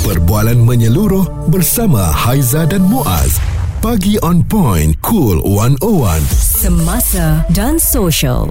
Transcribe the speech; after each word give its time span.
Perbualan 0.00 0.56
menyeluruh 0.64 1.52
bersama 1.52 2.00
Haiza 2.08 2.64
dan 2.64 2.80
Muaz. 2.88 3.36
Pagi 3.84 4.16
on 4.24 4.40
point, 4.40 4.96
cool 5.04 5.44
101. 5.44 6.24
Semasa 6.32 7.44
dan 7.52 7.76
social. 7.76 8.48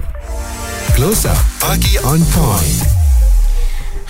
Close 0.94 1.26
up. 1.26 1.38
Pagi 1.58 1.98
on 2.06 2.22
point. 2.30 2.99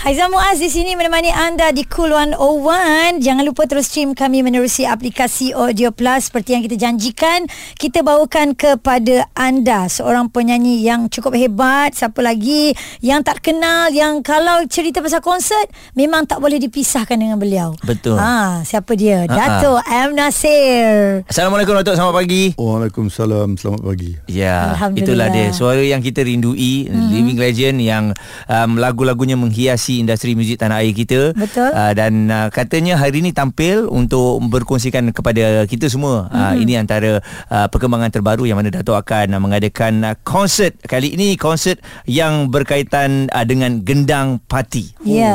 Haizam 0.00 0.32
Muaz 0.32 0.56
di 0.56 0.72
sini 0.72 0.96
menemani 0.96 1.28
anda 1.28 1.76
di 1.76 1.84
Cool 1.84 2.16
101. 2.16 3.20
Jangan 3.20 3.44
lupa 3.44 3.68
terus 3.68 3.92
stream 3.92 4.16
kami 4.16 4.40
menerusi 4.40 4.88
aplikasi 4.88 5.52
Audio 5.52 5.92
Plus 5.92 6.32
seperti 6.32 6.56
yang 6.56 6.64
kita 6.64 6.80
janjikan. 6.80 7.44
Kita 7.76 8.00
bawakan 8.00 8.56
kepada 8.56 9.28
anda 9.36 9.92
seorang 9.92 10.32
penyanyi 10.32 10.80
yang 10.88 11.12
cukup 11.12 11.36
hebat. 11.36 11.92
Siapa 11.92 12.16
lagi 12.24 12.72
yang 13.04 13.20
tak 13.20 13.44
kenal 13.44 13.92
yang 13.92 14.24
kalau 14.24 14.64
cerita 14.72 15.04
pasal 15.04 15.20
konsert 15.20 15.68
memang 15.92 16.24
tak 16.24 16.40
boleh 16.40 16.56
dipisahkan 16.56 17.20
dengan 17.20 17.36
beliau. 17.36 17.76
Betul. 17.84 18.16
Ha, 18.16 18.64
siapa 18.64 18.96
dia? 18.96 19.28
Ha-ha. 19.28 19.36
Dato' 19.36 19.84
M 19.84 20.16
Nasir. 20.16 21.28
Assalamualaikum 21.28 21.76
Datuk 21.76 22.00
Selamat 22.00 22.16
pagi 22.24 22.56
Waalaikumsalam, 22.56 23.60
selamat 23.60 23.82
pagi. 23.84 24.16
Ya 24.32 24.72
Alhamdulillah. 24.72 25.28
Itulah 25.28 25.28
dia 25.28 25.46
Suara 25.52 25.84
yang 25.84 26.00
kita 26.00 26.24
rindui 26.24 26.88
mm-hmm. 26.88 27.10
Living 27.12 27.36
legend 27.36 27.76
Yang 27.84 28.04
um, 28.48 28.80
lagu-lagunya 28.80 29.36
menghiasi 29.36 29.89
Industri 29.98 30.38
muzik 30.38 30.62
tanah 30.62 30.86
air 30.86 30.94
kita 30.94 31.34
Betul. 31.34 31.74
uh, 31.74 31.90
Dan 31.90 32.30
uh, 32.30 32.46
katanya 32.54 32.94
hari 32.94 33.18
ini 33.18 33.34
tampil 33.34 33.90
Untuk 33.90 34.38
berkongsikan 34.46 35.10
kepada 35.10 35.66
kita 35.66 35.90
semua 35.90 36.30
mm-hmm. 36.30 36.38
uh, 36.38 36.54
Ini 36.62 36.72
antara 36.78 37.18
uh, 37.50 37.66
perkembangan 37.66 38.14
terbaru 38.14 38.46
Yang 38.46 38.58
mana 38.62 38.70
Datuk 38.70 38.94
akan 38.94 39.34
uh, 39.34 39.40
mengadakan 39.42 39.92
uh, 40.06 40.14
konsert 40.22 40.78
Kali 40.86 41.18
ini 41.18 41.34
konsert 41.34 41.82
Yang 42.06 42.52
berkaitan 42.54 43.26
uh, 43.34 43.42
dengan 43.42 43.82
Gendang 43.82 44.38
Parti 44.46 44.92
Ya, 45.00 45.32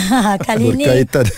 kali 0.48 0.72
ni 0.72 0.88
Berkaitan. 0.88 1.28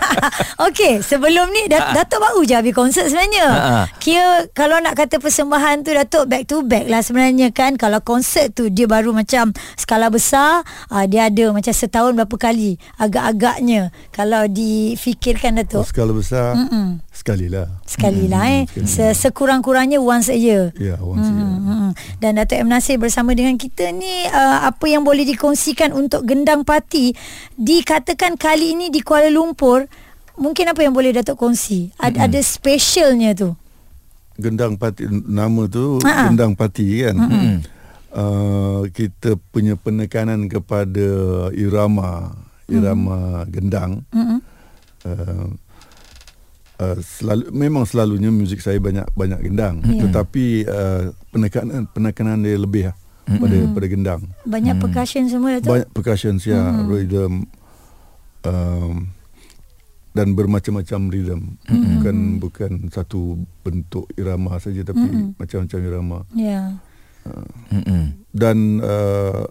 Okey, 0.66 1.04
sebelum 1.04 1.52
ni 1.52 1.68
Dat-. 1.68 1.92
Datuk 1.92 2.20
baru 2.24 2.40
je 2.48 2.54
habis 2.56 2.72
konsert 2.72 3.12
sebenarnya. 3.12 3.44
Ha-ha. 3.44 3.82
Kira 4.00 4.48
kalau 4.56 4.80
nak 4.80 4.96
kata 4.96 5.20
persembahan 5.20 5.84
tu 5.84 5.92
Datuk 5.92 6.24
back 6.24 6.48
to 6.48 6.64
back 6.64 6.88
lah 6.88 7.04
sebenarnya 7.04 7.52
kan. 7.52 7.76
Kalau 7.76 8.00
konsert 8.00 8.56
tu 8.56 8.72
dia 8.72 8.88
baru 8.88 9.12
macam 9.12 9.52
skala 9.76 10.08
besar, 10.08 10.64
uh, 10.88 11.04
dia 11.04 11.28
ada 11.28 11.52
macam 11.52 11.72
setahun 11.76 11.99
berapa 12.10 12.32
kali 12.32 12.80
agak-agaknya 12.96 13.92
kalau 14.08 14.48
difikirkan 14.48 15.52
Oh, 15.52 15.58
Datuk. 15.58 15.84
skala 15.84 16.10
besar, 16.10 16.56
Mm-mm. 16.56 17.04
sekali 17.10 17.46
lah. 17.46 17.68
Sekali 17.84 18.24
lah 18.24 18.44
eh. 18.48 18.62
Se- 18.82 19.12
sekurang-kurangnya 19.12 19.98
once 19.98 20.26
a 20.26 20.34
year. 20.34 20.72
Ya, 20.74 20.96
once 20.96 21.20
a 21.22 21.30
year. 21.30 21.50
Hmm. 21.60 21.90
Dan 22.16 22.36
Datuk 22.36 22.56
M 22.56 22.68
Nasir 22.68 22.96
bersama 22.96 23.32
dengan 23.32 23.54
kita 23.54 23.90
ni 23.90 24.08
uh, 24.26 24.64
apa 24.64 24.86
yang 24.86 25.02
boleh 25.02 25.26
dikongsikan 25.26 25.90
untuk 25.90 26.24
gendang 26.24 26.62
parti 26.62 27.12
dikatakan 27.54 28.34
kali 28.34 28.72
ini 28.72 28.88
di 28.88 29.00
Kuala 29.00 29.28
Lumpur 29.28 29.84
mungkin 30.34 30.64
apa 30.66 30.80
yang 30.80 30.92
boleh 30.92 31.12
Datuk 31.12 31.36
kongsi 31.36 31.92
Ad, 31.96 32.14
Hmm. 32.14 32.24
ada 32.24 32.40
specialnya 32.40 33.34
tu 33.34 33.52
Gendang 34.34 34.72
Pati, 34.74 35.04
nama 35.10 35.68
tu 35.68 36.00
Ha-ha. 36.00 36.32
Gendang 36.32 36.56
Pati 36.56 37.04
kan. 37.04 37.16
Uh, 38.10 38.90
kita 38.90 39.38
punya 39.54 39.78
penekanan 39.78 40.50
kepada 40.50 41.08
irama, 41.54 42.34
irama 42.66 43.46
gendang. 43.46 44.02
Mm-mm. 44.10 44.42
Uh, 45.06 45.46
uh, 46.82 46.96
selalu 46.98 47.54
memang 47.54 47.86
selalunya 47.86 48.34
muzik 48.34 48.58
saya 48.58 48.82
banyak 48.82 49.06
banyak 49.14 49.38
gendang. 49.46 49.78
Ya. 49.86 50.10
tetapi 50.10 50.66
uh, 50.66 51.14
penekanan 51.30 51.86
penekanan 51.94 52.42
dia 52.42 52.58
lebih 52.58 52.90
lah 52.90 52.96
pada 53.30 53.56
pada 53.78 53.86
gendang. 53.86 54.22
Banyak 54.42 54.74
Hmm. 54.74 54.82
percussion 54.82 55.24
semua 55.30 55.50
Datuk 55.62 55.70
banyak 55.70 55.88
percussion 55.94 56.34
ya. 56.42 56.82
Rhythm 56.82 57.46
um, 58.42 58.94
dan 60.18 60.34
bermacam-macam 60.34 61.00
rhythm. 61.14 61.42
Bukan 61.70 62.42
bukan 62.42 62.72
satu 62.90 63.38
bentuk 63.62 64.10
irama 64.18 64.58
saja 64.58 64.82
tapi 64.82 65.30
macam-macam 65.38 65.78
irama. 65.78 66.18
Ya 66.34 66.74
Mm-mm. 67.70 68.26
dan 68.34 68.80
uh, 68.82 69.44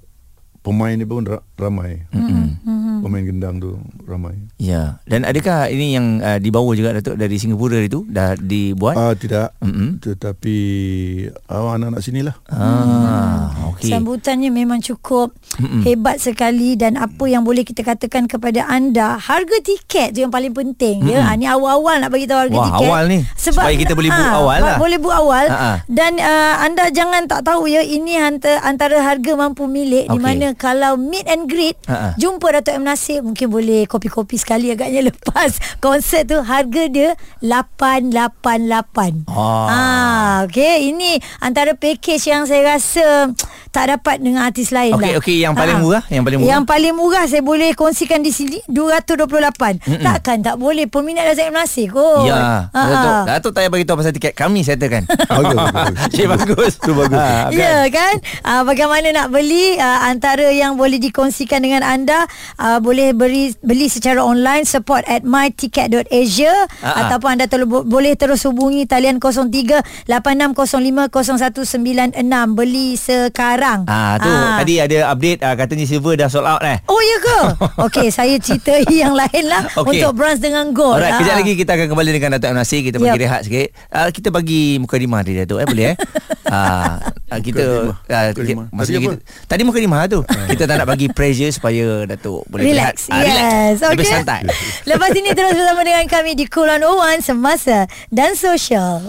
pemain 0.63 0.95
ni 0.95 1.05
pun 1.07 1.25
ra- 1.59 1.67
ramai 1.67 2.07
Mm-mm. 2.09 2.55
pemain 2.99 3.21
gendang 3.21 3.55
tu 3.57 3.75
ramai 4.03 4.33
Ya 4.57 5.03
Dan 5.03 5.21
adakah 5.21 5.67
ini 5.67 5.93
yang 5.93 6.17
uh, 6.17 6.35
dibawa 6.35 6.71
juga 6.71 6.91
Datuk 6.93 7.15
Dari 7.15 7.35
Singapura 7.35 7.77
itu 7.77 8.03
Dah 8.05 8.33
dibuat 8.33 8.95
ah 8.95 9.11
tidak 9.13 9.51
Mm-mm. 9.59 9.99
tetapi 9.99 10.57
uh, 11.45 11.69
anak-anak 11.69 11.99
sinilah 11.99 12.35
Ah, 12.49 13.51
okey. 13.69 13.89
Sambutannya 13.89 14.49
memang 14.49 14.79
cukup 14.79 15.35
Mm-mm. 15.55 15.83
hebat 15.83 16.17
sekali 16.17 16.75
dan 16.75 16.95
apa 16.95 17.25
yang 17.25 17.41
boleh 17.41 17.61
kita 17.61 17.81
katakan 17.81 18.25
kepada 18.25 18.63
anda 18.65 19.15
harga 19.15 19.57
tiket 19.59 20.11
tu 20.11 20.21
yang 20.21 20.29
paling 20.29 20.51
penting 20.51 21.03
ya. 21.03 21.21
Ha, 21.21 21.35
ni 21.35 21.43
awal-awal 21.43 21.99
nak 21.99 22.09
bagi 22.09 22.25
tahu 22.25 22.45
harga 22.45 22.55
Wah, 22.55 22.67
tiket. 22.69 22.87
awal 22.87 23.03
ni. 23.05 23.19
Supaya 23.33 23.73
kita 23.73 23.93
boleh 23.93 24.07
book 24.09 24.27
ah, 24.27 24.37
awal 24.37 24.59
lah. 24.61 24.77
Boleh 24.77 24.97
book 24.97 25.15
awal 25.15 25.45
Ha, 25.49 25.57
ha. 25.57 25.73
dan 25.87 26.13
uh, 26.15 26.55
anda 26.61 26.87
jangan 26.89 27.25
tak 27.25 27.41
tahu 27.43 27.65
ya 27.65 27.81
ini 27.81 28.15
antara, 28.15 28.61
antara 28.61 29.01
harga 29.01 29.31
mampu 29.33 29.65
milik 29.65 30.05
di 30.05 30.13
Okey. 30.13 30.21
mana 30.21 30.47
kalau 30.53 30.93
meet 30.93 31.25
and 31.25 31.48
Ha, 31.89 31.95
ha. 31.95 32.09
jumpa 32.15 32.53
Dato' 32.53 32.77
M 32.77 32.85
Nasir 32.85 33.25
mungkin 33.25 33.49
boleh 33.49 33.89
kopi-kopi 33.89 34.37
sekali 34.37 34.69
agaknya 34.69 35.01
lepas 35.09 35.79
konsert 35.81 36.29
tu 36.29 36.37
harga 36.39 36.83
dia 36.87 37.09
888. 37.41 39.25
Ah. 39.25 39.67
Ah, 39.69 40.35
okey 40.45 40.93
ini 40.93 41.17
antara 41.41 41.73
package 41.73 42.29
yang 42.29 42.45
saya 42.45 42.77
rasa 42.77 43.33
tak 43.69 43.89
dapat 43.89 44.17
dengan 44.17 44.43
artis 44.43 44.69
lain 44.69 44.91
Okey, 44.91 45.05
lah. 45.05 45.19
okey, 45.19 45.37
yang 45.39 45.53
paling 45.53 45.77
Ah. 45.77 45.81
murah, 45.81 46.03
yang 46.07 46.21
paling 46.21 46.37
murah. 46.37 46.49
Yang 46.49 46.63
paling 46.65 46.93
murah 46.93 47.23
saya 47.23 47.41
boleh 47.41 47.69
kongsikan 47.71 48.19
di 48.19 48.29
sini 48.29 48.57
228. 48.65 49.77
Mm-mm. 49.79 50.01
Takkan 50.01 50.37
tak 50.39 50.55
boleh 50.55 50.85
peminat 50.85 51.29
Datuk 51.29 51.45
M 51.45 51.55
Nasir 51.55 51.87
kot. 51.87 52.25
Ya 52.25 52.67
Ah, 52.69 52.83
Datuk. 52.83 53.13
Datuk 53.25 53.51
tak 53.51 53.59
payah 53.59 53.71
bagi 53.71 53.85
tahu 53.85 53.97
pasal 53.97 54.11
tiket 54.11 54.33
Kami 54.33 54.59
settlekan 54.59 55.03
Bagus, 55.29 55.55
bagus. 55.55 55.95
Cik 56.09 56.25
bagus 56.27 56.73
Tu 56.77 56.91
bagus. 56.91 57.15
Ah, 57.15 57.45
kan? 57.45 57.51
Ya 57.51 57.75
kan 57.87 58.13
uh, 58.43 58.61
Bagaimana 58.63 59.07
nak 59.11 59.27
beli 59.29 59.75
uh, 59.75 59.99
Antara 60.03 60.49
yang 60.49 60.73
boleh 60.73 60.97
dikongsikan 60.97 61.59
dengan 61.59 61.81
anda 61.81 62.25
uh, 62.55 62.79
Boleh 62.79 63.11
beri, 63.11 63.53
beli 63.59 63.85
secara 63.85 64.19
online 64.19 64.63
Support 64.63 65.05
at 65.05 65.21
myticket.asia 65.23 66.53
ah. 66.79 67.05
Ataupun 67.05 67.29
anda 67.31 67.45
terlu, 67.45 67.83
boleh 67.83 68.15
terus 68.15 68.43
hubungi 68.43 68.83
Talian 68.83 69.19
03 69.19 70.07
8605 70.07 71.11
0196 71.11 72.17
Beli 72.51 72.95
sekarang 72.95 73.58
Ah 73.61 74.15
tu 74.15 74.27
Ah. 74.27 74.57
tadi 74.57 74.73
ada 74.77 74.97
update 75.09 75.39
ah, 75.39 75.53
katanya 75.53 75.83
silver 75.83 76.15
dah 76.15 76.27
sold 76.27 76.43
out 76.43 76.61
eh. 76.61 76.79
Oh 76.85 76.97
ya 76.97 77.17
ke? 77.17 77.39
Okey, 77.85 78.07
saya 78.09 78.35
cerita 78.35 78.71
yang 78.89 79.11
lain 79.11 79.43
lah 79.45 79.67
Okey. 79.73 79.99
untuk 79.99 80.15
bronze 80.15 80.39
dengan 80.39 80.69
gold. 80.69 80.97
Alright, 80.97 81.17
kejap 81.17 81.33
Ah. 81.33 81.39
lagi 81.39 81.53
kita 81.55 81.71
akan 81.71 81.87
kembali 81.87 82.09
dengan 82.11 82.29
Datuk 82.33 82.49
M. 82.49 82.55
Nasir 82.55 82.79
Kita 82.81 82.97
bagi 82.97 83.11
Yep. 83.11 83.21
rehat 83.21 83.41
sikit 83.43 83.67
uh, 83.89 84.09
Kita 84.09 84.27
bagi 84.29 84.61
mukadimah 84.77 85.19
dia 85.21 85.43
Datuk 85.43 85.57
eh 85.57 85.67
Boleh 85.67 85.85
eh 85.85 85.95
uh, 86.45 86.95
Kita 87.39 87.61
Mukadimah. 87.61 87.97
uh, 88.09 88.27
Mukadimah. 88.29 88.65
Maksudnya 88.69 88.99
Tadi 88.99 89.07
kita, 89.07 89.17
Tadi 89.45 89.61
mukadimah 89.63 89.99
tu 90.07 90.19
Kita 90.25 90.63
tak 90.65 90.75
nak 90.75 90.87
bagi 90.87 91.07
pressure 91.07 91.51
Supaya 91.51 91.85
Datuk 92.05 92.45
boleh 92.47 92.63
Relax. 92.65 93.07
rehat 93.07 93.11
Ah, 93.11 93.19
yes. 93.19 93.29
relax. 93.29 93.73
Lebih 93.83 93.97
Okay. 93.99 94.13
santai 94.13 94.41
Lepas 94.85 95.11
ini 95.13 95.29
terus 95.31 95.53
bersama 95.53 95.81
dengan 95.81 96.05
kami 96.05 96.31
di 96.33 96.45
Kulon 96.45 96.81
Owan 96.81 97.19
Semasa 97.19 97.83
dan 98.09 98.33
Sosial. 98.33 99.01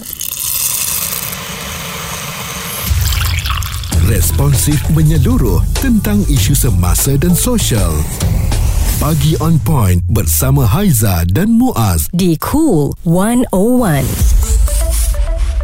Responsif 4.11 4.83
menyeluruh 4.91 5.63
tentang 5.79 6.19
isu 6.27 6.51
semasa 6.51 7.15
dan 7.15 7.31
sosial. 7.31 7.95
Pagi 8.99 9.39
on 9.39 9.55
point 9.63 10.03
bersama 10.11 10.67
Haiza 10.67 11.23
dan 11.31 11.55
Muaz. 11.55 12.11
Di 12.11 12.35
Cool 12.43 12.91
101. 13.07 14.03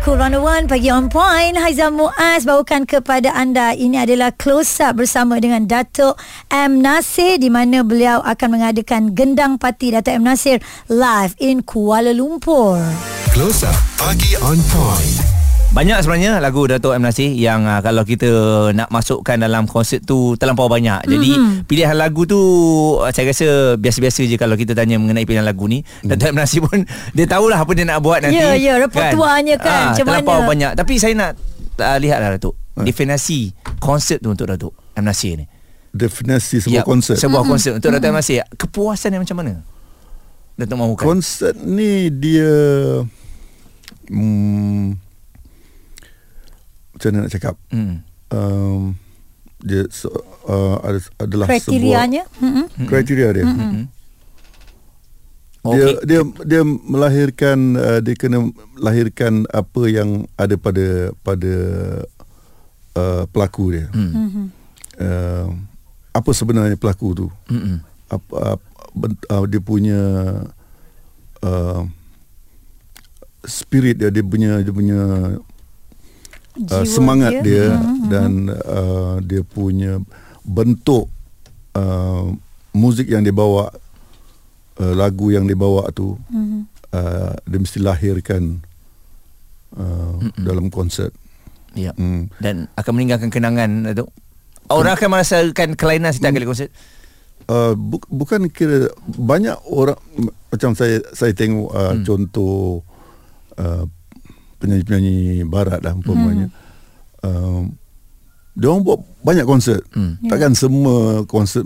Cool 0.06 0.14
101 0.22 0.70
pagi 0.70 0.94
on 0.94 1.10
point 1.10 1.58
Haizam 1.58 1.98
Muaz 1.98 2.46
bawakan 2.46 2.86
kepada 2.86 3.34
anda 3.34 3.74
Ini 3.74 4.06
adalah 4.06 4.30
close 4.30 4.78
up 4.78 5.02
bersama 5.02 5.42
dengan 5.42 5.66
Datuk 5.66 6.14
M. 6.46 6.78
Nasir 6.78 7.42
Di 7.42 7.50
mana 7.50 7.82
beliau 7.82 8.22
akan 8.22 8.62
mengadakan 8.62 9.18
gendang 9.18 9.58
parti 9.58 9.90
Datuk 9.90 10.14
M. 10.14 10.22
Nasir 10.22 10.62
Live 10.86 11.34
in 11.42 11.66
Kuala 11.66 12.14
Lumpur 12.14 12.78
Close 13.34 13.66
up. 13.66 13.74
Pagi 13.98 14.38
on 14.38 14.62
point. 14.70 15.35
Banyak 15.76 16.00
sebenarnya 16.00 16.40
lagu 16.40 16.64
Datuk 16.64 16.96
M. 16.96 17.04
Nasir 17.04 17.36
yang 17.36 17.68
uh, 17.68 17.84
kalau 17.84 18.00
kita 18.00 18.24
nak 18.72 18.88
masukkan 18.88 19.36
dalam 19.36 19.68
konsert 19.68 20.08
tu 20.08 20.32
terlampau 20.40 20.72
banyak. 20.72 21.04
Jadi 21.04 21.36
mm-hmm. 21.36 21.68
pilihan 21.68 21.92
lagu 21.92 22.24
tu 22.24 22.40
uh, 22.96 23.12
saya 23.12 23.28
rasa 23.28 23.76
biasa-biasa 23.76 24.24
je 24.24 24.40
kalau 24.40 24.56
kita 24.56 24.72
tanya 24.72 24.96
mengenai 24.96 25.28
pilihan 25.28 25.44
lagu 25.44 25.68
ni. 25.68 25.84
Mm. 26.00 26.16
Datuk 26.16 26.32
M. 26.32 26.36
Nasir 26.40 26.64
pun 26.64 26.80
dia 27.12 27.28
tahulah 27.28 27.60
apa 27.60 27.68
dia 27.76 27.84
nak 27.84 28.00
buat 28.00 28.24
nanti. 28.24 28.40
Ya, 28.40 28.56
ya, 28.56 28.80
repertuarnya 28.80 29.60
kan, 29.60 29.68
Ah, 29.68 29.86
macam 29.92 30.04
terlampau 30.08 30.40
mana. 30.40 30.48
banyak. 30.48 30.72
Tapi 30.80 30.92
saya 30.96 31.12
nak 31.12 31.30
uh, 31.76 31.98
lihatlah 32.00 32.40
Datuk. 32.40 32.56
Definasi 32.80 33.52
konsert 33.76 34.24
tu 34.24 34.32
untuk 34.32 34.48
Datuk 34.48 34.72
M. 34.96 35.04
Nasir 35.04 35.36
ni. 35.36 35.44
definisi 35.92 36.60
sebuah 36.60 36.72
Ya, 36.72 36.88
konsert 36.88 37.20
Sebuah 37.20 37.44
konsert 37.44 37.84
untuk 37.84 37.92
Datuk 37.92 38.08
M. 38.08 38.16
Nasir. 38.16 38.48
Kepuasan 38.56 39.12
dia 39.12 39.20
macam 39.20 39.36
mana? 39.44 39.60
Datuk 40.56 40.76
mahukan. 40.80 41.04
konsert 41.04 41.52
ni 41.60 42.08
dia 42.08 42.48
hmm, 44.08 45.04
macam 46.96 47.08
mana 47.12 47.20
nak 47.28 47.32
cakap 47.32 47.54
hmm. 47.70 47.96
um, 48.32 48.96
dia 49.60 49.88
so, 49.88 50.08
uh, 50.48 50.76
ada, 50.84 50.98
adalah 51.20 51.46
Kriterianya 51.48 52.24
mm-hmm. 52.40 52.64
sebuah 52.76 52.88
kriteria 52.88 53.28
dia 53.32 53.44
Hmm. 53.46 53.84
Dia 55.66 55.82
Okey. 55.82 56.06
dia 56.06 56.20
dia 56.46 56.62
melahirkan 56.62 57.58
uh, 57.74 57.98
dia 57.98 58.14
kena 58.14 58.54
lahirkan 58.78 59.50
apa 59.50 59.82
yang 59.90 60.22
ada 60.38 60.54
pada 60.54 61.10
pada 61.26 61.54
uh, 62.94 63.26
pelaku 63.34 63.74
dia. 63.74 63.90
Hmm. 63.90 64.54
Uh, 64.94 65.48
apa 66.14 66.30
sebenarnya 66.30 66.78
pelaku 66.78 67.18
tu? 67.18 67.26
Mm-mm. 67.50 67.82
Apa, 68.06 68.54
apa 68.54 69.06
uh, 69.34 69.44
dia 69.50 69.58
punya 69.58 70.02
uh, 71.42 71.82
spirit 73.42 73.98
dia 73.98 74.14
dia 74.14 74.22
punya 74.22 74.62
dia 74.62 74.70
punya 74.70 75.00
uh, 76.56 76.82
Jiwa 76.82 76.88
semangat 76.88 77.32
dia. 77.40 77.44
dia, 77.44 77.64
dia 77.76 78.08
dan 78.08 78.30
uh, 78.50 79.16
dia 79.20 79.44
punya 79.44 80.00
bentuk 80.42 81.08
uh, 81.76 82.32
muzik 82.72 83.08
yang 83.12 83.24
dia 83.24 83.32
bawa 83.32 83.72
uh, 84.80 84.94
lagu 84.96 85.32
yang 85.32 85.44
dia 85.44 85.56
bawa 85.56 85.88
tu 85.92 86.16
uh, 86.92 87.32
dia 87.44 87.58
mesti 87.60 87.78
lahirkan 87.80 88.60
uh, 89.76 90.16
dalam 90.40 90.72
konsert. 90.72 91.12
Ya. 91.76 91.92
Hmm. 91.92 92.32
Dan 92.40 92.72
akan 92.72 92.92
meninggalkan 92.96 93.28
kenangan 93.28 93.92
Datuk. 93.92 94.08
Orang 94.66 94.98
akan 94.98 95.12
merasakan 95.12 95.78
kelainan 95.78 96.10
setiap 96.10 96.34
kali 96.34 96.48
konsert. 96.48 96.72
Uh, 97.46 97.78
bu- 97.78 98.02
bukan 98.10 98.50
kira 98.50 98.90
banyak 99.06 99.54
orang 99.70 99.94
macam 100.50 100.74
saya 100.74 100.98
saya 101.14 101.30
tengok 101.30 101.70
uh, 101.70 101.94
hmm. 101.94 102.02
contoh 102.02 102.82
uh, 103.54 103.86
penyanyi-penyanyi 104.58 105.44
barat 105.46 105.80
lah 105.84 105.92
umpamanya. 105.96 106.48
Hmm. 107.20 107.26
Um, 107.26 107.64
dia 108.56 108.72
orang 108.72 108.82
buat 108.84 108.98
banyak 109.20 109.46
konsert. 109.46 109.84
Hmm. 109.92 110.16
Takkan 110.26 110.56
semua 110.56 111.28
konsert 111.28 111.64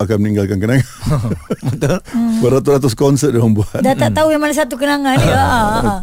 akan 0.00 0.16
meninggalkan 0.18 0.58
kenangan. 0.58 0.88
Betul. 1.68 1.98
Beratus-ratus 2.40 2.94
konsert 2.96 3.30
dia 3.36 3.40
orang 3.44 3.60
buat. 3.60 3.80
Dah 3.84 3.94
tak 3.94 4.16
tahu 4.16 4.32
yang 4.32 4.42
mana 4.42 4.56
satu 4.56 4.74
kenangan 4.74 5.16
dia. 5.20 5.36
Ah, 5.42 5.62
ah, 5.68 5.82
ah. 5.84 6.00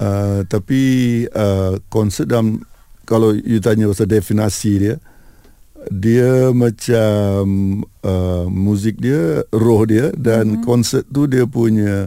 uh, 0.04 0.38
tapi 0.50 0.82
uh, 1.30 1.78
konsert 1.86 2.26
dalam 2.26 2.60
kalau 3.06 3.34
you 3.34 3.62
tanya 3.62 3.90
pasal 3.90 4.10
definasi 4.10 4.72
dia 4.78 4.94
dia 5.90 6.54
macam 6.54 7.42
uh, 8.06 8.46
muzik 8.46 9.02
dia 9.02 9.42
roh 9.50 9.82
dia 9.82 10.14
dan 10.14 10.58
mm-hmm. 10.58 10.64
konsert 10.66 11.04
tu 11.10 11.26
dia 11.26 11.42
punya 11.42 12.06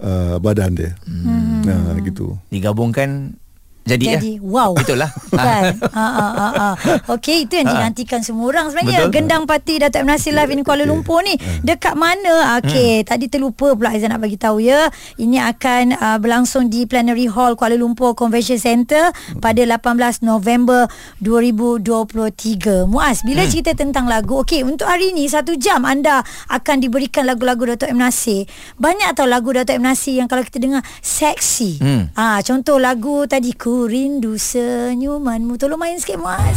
uh, 0.00 0.36
badan 0.40 0.72
dia 0.76 0.92
mm. 1.04 1.62
nah 1.64 1.96
gitu 2.04 2.36
Digabungkan 2.52 3.38
jadi, 3.86 4.18
Jadi 4.18 4.32
ya. 4.36 4.42
wow. 4.42 4.74
Betul 4.74 4.98
lah. 4.98 5.10
Kan? 5.30 5.78
ha, 5.94 6.06
ha, 6.10 6.26
ha, 6.26 6.48
ha. 6.50 6.68
Okey, 7.14 7.46
itu 7.46 7.54
yang 7.54 7.70
dinantikan 7.70 8.18
semua 8.18 8.50
orang 8.50 8.74
sebenarnya. 8.74 9.06
Betul. 9.06 9.14
Gendang 9.14 9.46
parti 9.46 9.78
Datuk 9.78 10.02
M. 10.02 10.10
Nasir 10.10 10.34
Live 10.34 10.50
in 10.50 10.66
Kuala 10.66 10.82
Lumpur 10.82 11.22
ni 11.22 11.38
dekat 11.62 11.94
mana? 11.94 12.58
Okey, 12.58 13.06
tadi 13.06 13.30
terlupa 13.30 13.78
pula 13.78 13.94
Aizan 13.94 14.10
nak 14.10 14.26
bagi 14.26 14.34
tahu 14.34 14.58
ya. 14.58 14.90
Ini 15.22 15.38
akan 15.54 15.84
uh, 16.02 16.18
berlangsung 16.18 16.66
di 16.66 16.82
Plenary 16.82 17.30
Hall 17.30 17.54
Kuala 17.54 17.78
Lumpur 17.78 18.18
Convention 18.18 18.58
Centre 18.58 19.14
pada 19.38 19.62
18 19.62 20.26
November 20.26 20.90
2023. 21.22 22.90
Muaz, 22.90 23.22
bila 23.22 23.46
cerita 23.46 23.70
tentang 23.70 24.10
lagu, 24.10 24.42
okey, 24.42 24.66
untuk 24.66 24.90
hari 24.90 25.14
ini 25.14 25.30
satu 25.30 25.54
jam 25.54 25.86
anda 25.86 26.26
akan 26.50 26.82
diberikan 26.82 27.22
lagu-lagu 27.22 27.76
Datuk 27.78 27.94
M. 27.94 28.02
Nasir. 28.02 28.50
Banyak 28.82 29.14
tau 29.14 29.30
lagu 29.30 29.54
Datuk 29.54 29.78
M. 29.78 29.86
Nasir 29.86 30.18
yang 30.18 30.26
kalau 30.26 30.42
kita 30.42 30.58
dengar 30.58 30.82
seksi. 30.98 31.78
Hmm. 31.78 32.02
Ah, 32.18 32.42
contoh 32.42 32.82
lagu 32.82 33.22
tadi 33.30 33.54
Ku 33.54 33.75
rindu 33.84 34.40
senyumanmu. 34.40 35.60
Tolong 35.60 35.76
main 35.76 36.00
sikit 36.00 36.16
Muaz. 36.16 36.56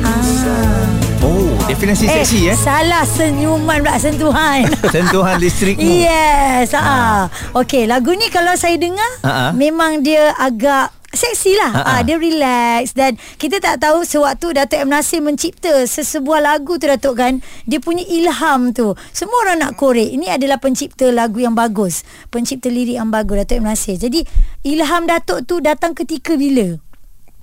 Ah. 0.00 0.88
Oh, 1.20 1.52
definisi 1.68 2.08
seksi 2.08 2.48
eh. 2.48 2.56
Salah 2.56 3.04
senyuman 3.04 3.84
pula 3.84 4.00
sentuhan. 4.00 4.64
Sentuhan 4.94 5.36
listrikmu. 5.36 5.84
yes. 5.84 6.72
Ah. 6.72 7.28
Okey, 7.52 7.84
lagu 7.84 8.16
ni 8.16 8.32
kalau 8.32 8.56
saya 8.56 8.80
dengar 8.80 9.04
Ah, 9.20 9.28
ah. 9.28 9.50
memang 9.52 10.00
dia 10.00 10.32
agak 10.38 10.88
seksi 11.08 11.56
lah 11.56 11.72
Ah, 11.72 11.80
ah. 11.80 11.92
ah, 11.98 12.00
Dia 12.02 12.16
relax 12.16 12.92
Dan 12.92 13.16
kita 13.36 13.58
tak 13.58 13.80
tahu 13.80 14.04
Sewaktu 14.04 14.52
Datuk 14.52 14.84
M. 14.84 14.92
Nasir 14.92 15.18
mencipta 15.18 15.72
Sesebuah 15.82 16.38
lagu 16.38 16.76
tu 16.76 16.84
Datuk 16.84 17.16
kan 17.16 17.40
Dia 17.64 17.80
punya 17.80 18.04
ilham 18.04 18.70
tu 18.70 18.92
Semua 19.10 19.48
orang 19.48 19.58
nak 19.58 19.72
korek 19.74 20.08
Ini 20.08 20.36
adalah 20.36 20.56
pencipta 20.56 21.08
lagu 21.08 21.40
yang 21.40 21.52
bagus 21.52 22.04
Pencipta 22.28 22.68
lirik 22.68 22.96
yang 22.96 23.08
bagus 23.08 23.40
Datuk 23.42 23.58
M. 23.60 23.66
Nasir 23.66 23.96
Jadi 23.96 24.22
Ilham 24.64 25.04
Datuk 25.04 25.44
tu 25.44 25.58
datang 25.58 25.92
ketika 25.92 26.36
bila? 26.36 26.76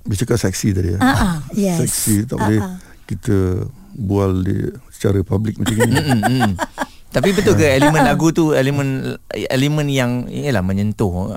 dia 0.06 0.22
cakap 0.22 0.38
seksi 0.38 0.70
tadi 0.70 0.94
ya. 0.94 0.98
Ah, 1.02 1.42
yes. 1.50 1.82
seksi 1.82 2.30
tak 2.30 2.38
boleh 2.38 2.62
ah. 2.62 2.78
kita 3.10 3.66
bual 3.90 4.38
dia 4.38 4.70
secara 4.94 5.18
publik 5.26 5.58
macam 5.58 5.82
ni 5.82 5.98
Hmm, 5.98 6.22
hmm. 6.22 6.52
Tapi 7.10 7.34
betul 7.34 7.58
ke 7.58 7.66
elemen 7.66 8.06
lagu 8.06 8.30
tu 8.30 8.54
elemen 8.54 9.18
elemen 9.34 9.86
yang 9.90 10.10
ialah 10.30 10.62
menyentuh 10.62 11.34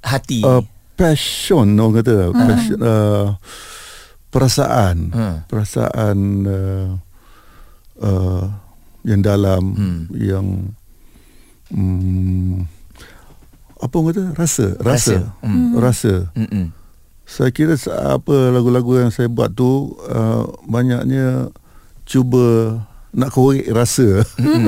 hati. 0.00 0.40
uh, 0.40 0.64
passion 1.00 1.64
orang 1.72 1.94
kata 1.96 2.16
passion, 2.30 2.78
uh, 2.78 3.26
perasaan 4.28 4.96
Hmm. 5.10 5.36
perasaan 5.48 6.16
uh, 6.44 6.88
uh, 7.98 8.44
yang 9.02 9.24
dalam 9.24 9.62
Hmm. 9.72 10.00
yang 10.12 10.46
um, 11.72 12.68
apa 13.80 13.94
orang 13.96 14.08
kata 14.12 14.24
rasa 14.36 14.66
rasa 14.78 15.16
Rasa. 15.24 15.40
Hmm. 15.40 15.72
rasa 15.74 16.14
Mm-mm. 16.36 16.66
saya 17.24 17.48
kira 17.48 17.74
apa 18.12 18.52
lagu-lagu 18.52 19.00
yang 19.00 19.08
saya 19.08 19.26
buat 19.26 19.50
tu 19.50 19.96
uh, 20.04 20.44
banyaknya 20.68 21.48
cuba 22.04 22.76
nak 23.10 23.32
korek 23.32 23.66
rasa 23.72 24.20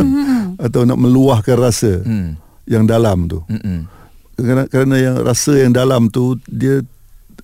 atau 0.64 0.82
nak 0.82 0.96
meluahkan 0.96 1.58
rasa 1.60 2.00
Hmm. 2.00 2.40
yang 2.64 2.88
dalam 2.88 3.28
tu 3.28 3.44
Mm-mm. 3.46 3.84
Kerana, 4.34 4.62
kerana 4.66 4.96
yang 4.96 5.16
rasa 5.18 5.52
yang 5.56 5.70
dalam 5.70 6.06
tu 6.06 6.36
dia 6.44 6.80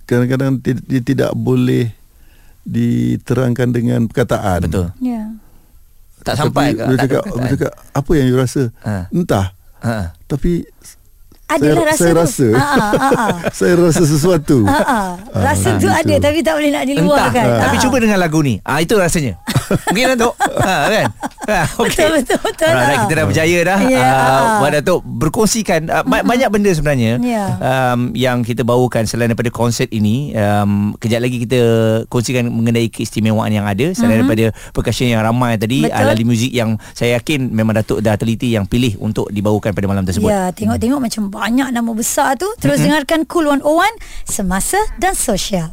kadang-kadang 0.05 0.57
dia, 0.59 0.75
dia 0.79 1.01
tidak 1.01 1.31
boleh 1.33 1.93
diterangkan 2.63 3.69
dengan 3.71 4.01
perkataan. 4.05 4.65
Betul. 4.65 4.89
Ya. 4.99 5.33
Tak 6.21 6.35
Tapi 6.35 6.43
sampai 6.45 6.67
ke? 6.71 6.85
Dia 6.85 6.97
tak 6.97 7.01
cakap, 7.03 7.23
ada 7.25 7.37
dia 7.39 7.49
cakap 7.51 7.73
apa 7.95 8.11
yang 8.13 8.27
you 8.27 8.37
rasa? 8.37 8.63
Ha. 8.83 8.95
Entah. 9.09 9.47
Ha. 9.81 10.13
Tapi 10.27 10.53
Adalah 11.49 11.65
saya, 11.65 11.89
rasa 11.89 11.97
saya 11.97 12.13
tu. 12.13 12.21
rasa. 12.21 12.47
Ah, 12.53 12.61
ah, 12.61 12.77
ah, 12.77 13.13
ah. 13.25 13.33
saya 13.49 13.73
rasa 13.79 14.03
sesuatu. 14.05 14.59
Ah, 14.69 14.85
ah. 14.85 15.11
Rasa 15.33 15.69
Ah, 15.71 15.81
tu 15.81 15.89
gitu. 15.89 15.97
ada 15.97 16.15
Tapi 16.21 16.39
tak 16.43 16.55
boleh 16.55 16.71
nak 16.71 16.83
Entah. 16.83 16.93
diluahkan 16.93 17.47
Tapi 17.57 17.75
Ah. 17.75 17.81
cuba 17.81 17.97
dengan 17.99 18.19
lagu 18.19 18.39
ni. 18.41 18.55
Ah 18.61 18.79
itu 18.79 18.93
rasanya. 18.95 19.41
Mungkin 19.69 20.07
Datuk. 20.15 20.35
Ha 20.59 20.75
kan? 20.87 21.05
Ha, 21.49 21.61
okay. 21.77 22.05
Betul, 22.05 22.11
betul, 22.19 22.39
betul. 22.43 22.69
Alright, 22.69 22.93
Ah. 22.93 23.03
kita 23.05 23.15
dah 23.15 23.27
berjaya 23.27 23.59
dah. 23.63 23.79
Ya, 23.81 23.91
Yeah. 23.91 24.05
ah. 24.05 24.29
Uh, 24.29 24.57
Wan 24.61 24.73
Datuk 24.75 25.01
berkongsikan 25.03 25.81
uh, 25.87 26.03
ba- 26.03 26.21
banyak 26.23 26.49
benda 26.49 26.71
sebenarnya 26.71 27.17
Ya. 27.19 27.45
um, 27.57 28.13
yang 28.13 28.43
kita 28.43 28.63
bawakan 28.63 29.05
selain 29.05 29.29
daripada 29.29 29.49
konsert 29.49 29.89
ini. 29.91 30.33
Um, 30.33 30.93
kejap 30.95 31.21
lagi 31.21 31.41
kita 31.41 31.61
kongsikan 32.07 32.47
mengenai 32.47 32.89
keistimewaan 32.89 33.49
yang 33.51 33.65
ada 33.65 33.93
selain 33.93 34.21
daripada 34.21 34.53
percussion 34.71 35.09
yang 35.09 35.21
ramai 35.21 35.57
tadi. 35.57 35.83
Betul. 35.83 35.97
ala 35.97 36.13
muzik 36.21 36.51
yang 36.51 36.77
saya 36.93 37.17
yakin 37.17 37.49
memang 37.49 37.73
Datuk 37.75 37.99
dah 37.99 38.15
teliti 38.15 38.51
yang 38.51 38.65
pilih 38.65 38.99
untuk 38.99 39.29
dibawakan 39.29 39.73
pada 39.73 39.87
malam 39.87 40.03
tersebut. 40.03 40.29
Ya, 40.29 40.51
tengok-tengok 40.51 41.01
macam 41.01 41.23
banyak 41.29 41.69
nama 41.71 41.91
besar 41.91 42.35
tu. 42.35 42.49
Terus 42.59 42.79
dengarkan 42.79 43.25
Cool 43.25 43.49
101 43.49 43.65
Semasa 44.25 44.79
dan 44.97 45.15
Sosial. 45.15 45.73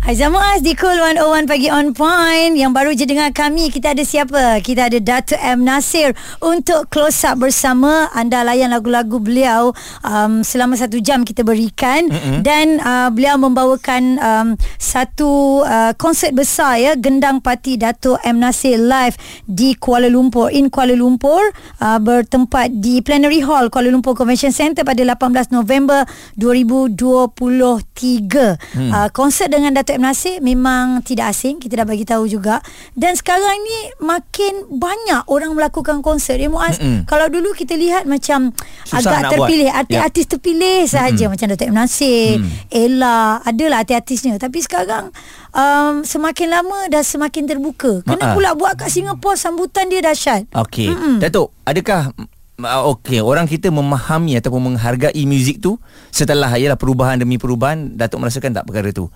Aizah 0.00 0.32
Muaz 0.32 0.64
di 0.64 0.72
Cool 0.80 0.96
101 0.96 1.44
Pagi 1.44 1.68
On 1.68 1.92
Point 1.92 2.56
Yang 2.56 2.72
baru 2.72 2.90
je 2.96 3.04
dengar 3.04 3.36
kami 3.36 3.68
Kita 3.68 3.92
ada 3.92 4.00
siapa? 4.00 4.56
Kita 4.64 4.88
ada 4.88 4.96
Dato' 4.96 5.36
M. 5.36 5.60
Nasir 5.60 6.16
Untuk 6.40 6.88
close 6.88 7.20
up 7.28 7.36
bersama 7.36 8.08
Anda 8.16 8.40
layan 8.40 8.72
lagu-lagu 8.72 9.20
beliau 9.20 9.76
um, 10.00 10.40
Selama 10.40 10.80
satu 10.80 11.04
jam 11.04 11.20
kita 11.20 11.44
berikan 11.44 12.08
mm-hmm. 12.08 12.40
Dan 12.40 12.80
uh, 12.80 13.12
beliau 13.12 13.36
membawakan 13.36 14.16
um, 14.16 14.48
Satu 14.80 15.60
uh, 15.68 15.92
konsert 16.00 16.32
besar 16.32 16.80
ya 16.80 16.96
Gendang 16.96 17.44
Parti 17.44 17.76
Dato' 17.76 18.16
M. 18.24 18.40
Nasir 18.40 18.80
Live 18.80 19.20
Di 19.44 19.76
Kuala 19.76 20.08
Lumpur 20.08 20.48
In 20.48 20.72
Kuala 20.72 20.96
Lumpur 20.96 21.44
uh, 21.84 22.00
Bertempat 22.00 22.72
di 22.72 23.04
Plenary 23.04 23.44
Hall 23.44 23.68
Kuala 23.68 23.92
Lumpur 23.92 24.16
Convention 24.16 24.48
Centre 24.48 24.80
Pada 24.80 25.04
18 25.04 25.52
November 25.52 26.08
2023 26.40 26.96
hmm. 26.96 28.90
uh, 28.96 29.12
Konsert 29.12 29.52
dengan 29.52 29.76
Dato' 29.76 29.89
M. 29.92 30.02
Nasir 30.02 30.38
Memang 30.38 31.00
tidak 31.00 31.30
asing 31.30 31.56
Kita 31.56 31.76
dah 31.76 31.84
bagi 31.84 32.02
tahu 32.02 32.24
juga 32.24 32.58
Dan 32.92 33.12
sekarang 33.12 33.56
ni 33.56 33.78
Makin 34.00 34.52
banyak 34.70 35.26
orang 35.26 35.52
melakukan 35.52 36.00
konsert 36.00 36.36
Ya 36.36 36.46
Muaz 36.46 36.76
Mm-mm. 36.76 37.04
Kalau 37.04 37.26
dulu 37.26 37.50
kita 37.50 37.74
lihat 37.74 38.04
macam 38.04 38.54
Susah 38.82 39.00
Agak 39.20 39.32
terpilih 39.32 39.66
buat. 39.66 39.80
Artis-artis 39.80 40.26
terpilih 40.28 40.80
sahaja 40.84 41.24
Macam 41.26 41.46
Dato' 41.48 41.64
M. 41.64 41.74
Nasir 41.74 42.36
Mm. 42.36 42.48
Ella 42.68 43.18
Adalah 43.40 43.80
artis-artisnya 43.80 44.36
Tapi 44.36 44.58
sekarang 44.60 45.10
um, 45.50 46.02
Semakin 46.02 46.48
lama 46.48 46.78
Dah 46.86 47.00
semakin 47.00 47.46
terbuka 47.46 48.02
Kena 48.02 48.22
Ha-ha. 48.22 48.34
pula 48.34 48.50
buat 48.52 48.76
kat 48.76 48.88
Singapura 48.88 49.34
Sambutan 49.34 49.86
dia 49.86 50.00
dahsyat 50.00 50.46
Okey. 50.52 50.90
Datuk, 51.18 51.50
adakah 51.62 52.10
uh, 52.58 52.82
okey 52.90 53.18
orang 53.18 53.44
kita 53.44 53.68
memahami 53.68 54.36
ataupun 54.36 54.60
menghargai 54.68 55.24
muzik 55.24 55.58
tu 55.58 55.80
setelah 56.10 56.52
ialah 56.52 56.76
perubahan 56.76 57.16
demi 57.16 57.36
perubahan 57.36 57.94
Datuk 57.94 58.20
merasakan 58.20 58.52
tak 58.52 58.64
perkara 58.64 58.90
tu 58.90 59.08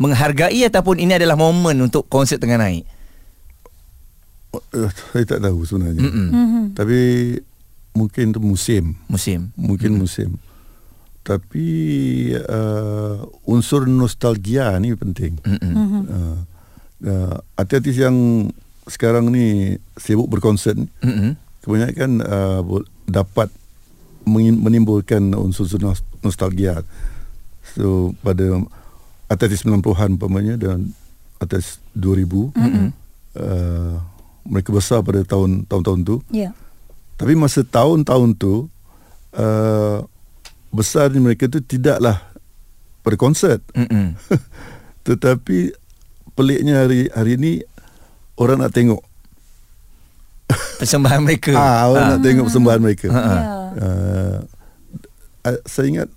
menghargai 0.00 0.64
ataupun 0.64 0.96
ini 0.96 1.20
adalah 1.20 1.36
momen 1.36 1.76
untuk 1.84 2.08
konsert 2.08 2.40
tengah 2.40 2.56
naik 2.56 2.88
Uh, 4.50 4.90
saya 5.14 5.22
tak 5.22 5.46
tahu 5.46 5.62
sebenarnya. 5.62 6.02
Mm-mm. 6.02 6.26
Mhm. 6.34 6.62
Tapi 6.74 6.98
mungkin 7.94 8.34
tu 8.34 8.42
musim. 8.42 8.98
musim 9.06 9.54
Mungkin 9.54 9.94
musim. 9.94 10.42
Tapi 11.22 11.70
uh, 12.34 13.30
unsur 13.46 13.86
nostalgia 13.86 14.74
ni 14.82 14.90
penting. 14.98 15.38
Uh, 15.46 16.42
uh, 17.06 17.38
artis 17.54 17.94
yang 17.94 18.50
sekarang 18.90 19.30
ni 19.30 19.78
sibuk 19.94 20.26
berkonsert 20.26 20.74
ni, 20.74 20.90
Mm-mm. 20.98 21.38
kebanyakan 21.62 22.18
uh, 22.18 22.82
dapat 23.06 23.54
menimbulkan 24.26 25.30
unsur 25.38 25.70
nos- 25.78 26.02
nostalgia. 26.26 26.82
So 27.78 28.18
pada 28.18 28.66
artis 29.30 29.62
90-an 29.62 30.18
umpamanya 30.18 30.58
dan 30.58 30.90
artis 31.38 31.78
2000 31.94 32.50
Mm-mm. 32.50 32.88
uh, 33.38 33.94
mereka 34.42 34.74
besar 34.74 34.98
pada 35.06 35.22
tahun 35.22 35.64
tahun-tahun 35.70 36.00
tu. 36.02 36.16
Ya. 36.34 36.50
Tapi 37.14 37.38
masa 37.38 37.62
tahun-tahun 37.62 38.34
tu 38.34 38.66
uh, 39.38 39.98
besar 40.74 41.14
ni 41.14 41.22
mereka 41.22 41.46
tu 41.46 41.62
tidaklah 41.62 42.18
berkonsert. 43.06 43.62
Mm-mm. 43.70 44.18
Tetapi 45.06 45.78
peliknya 46.34 46.82
hari 46.82 47.06
hari 47.14 47.38
ni 47.38 47.52
orang 48.34 48.66
nak 48.66 48.74
tengok. 48.74 49.00
persembahan 50.82 51.22
mereka 51.22 51.54
Ah, 51.60 51.86
orang 51.86 52.18
nak 52.18 52.20
tengok 52.26 52.44
persembahan 52.50 52.80
mereka. 52.82 53.06
Ha, 53.14 53.20
ha. 53.22 53.36
Uh, 53.70 54.38
uh, 55.46 55.58
saya 55.70 55.86
ingat 55.86 56.08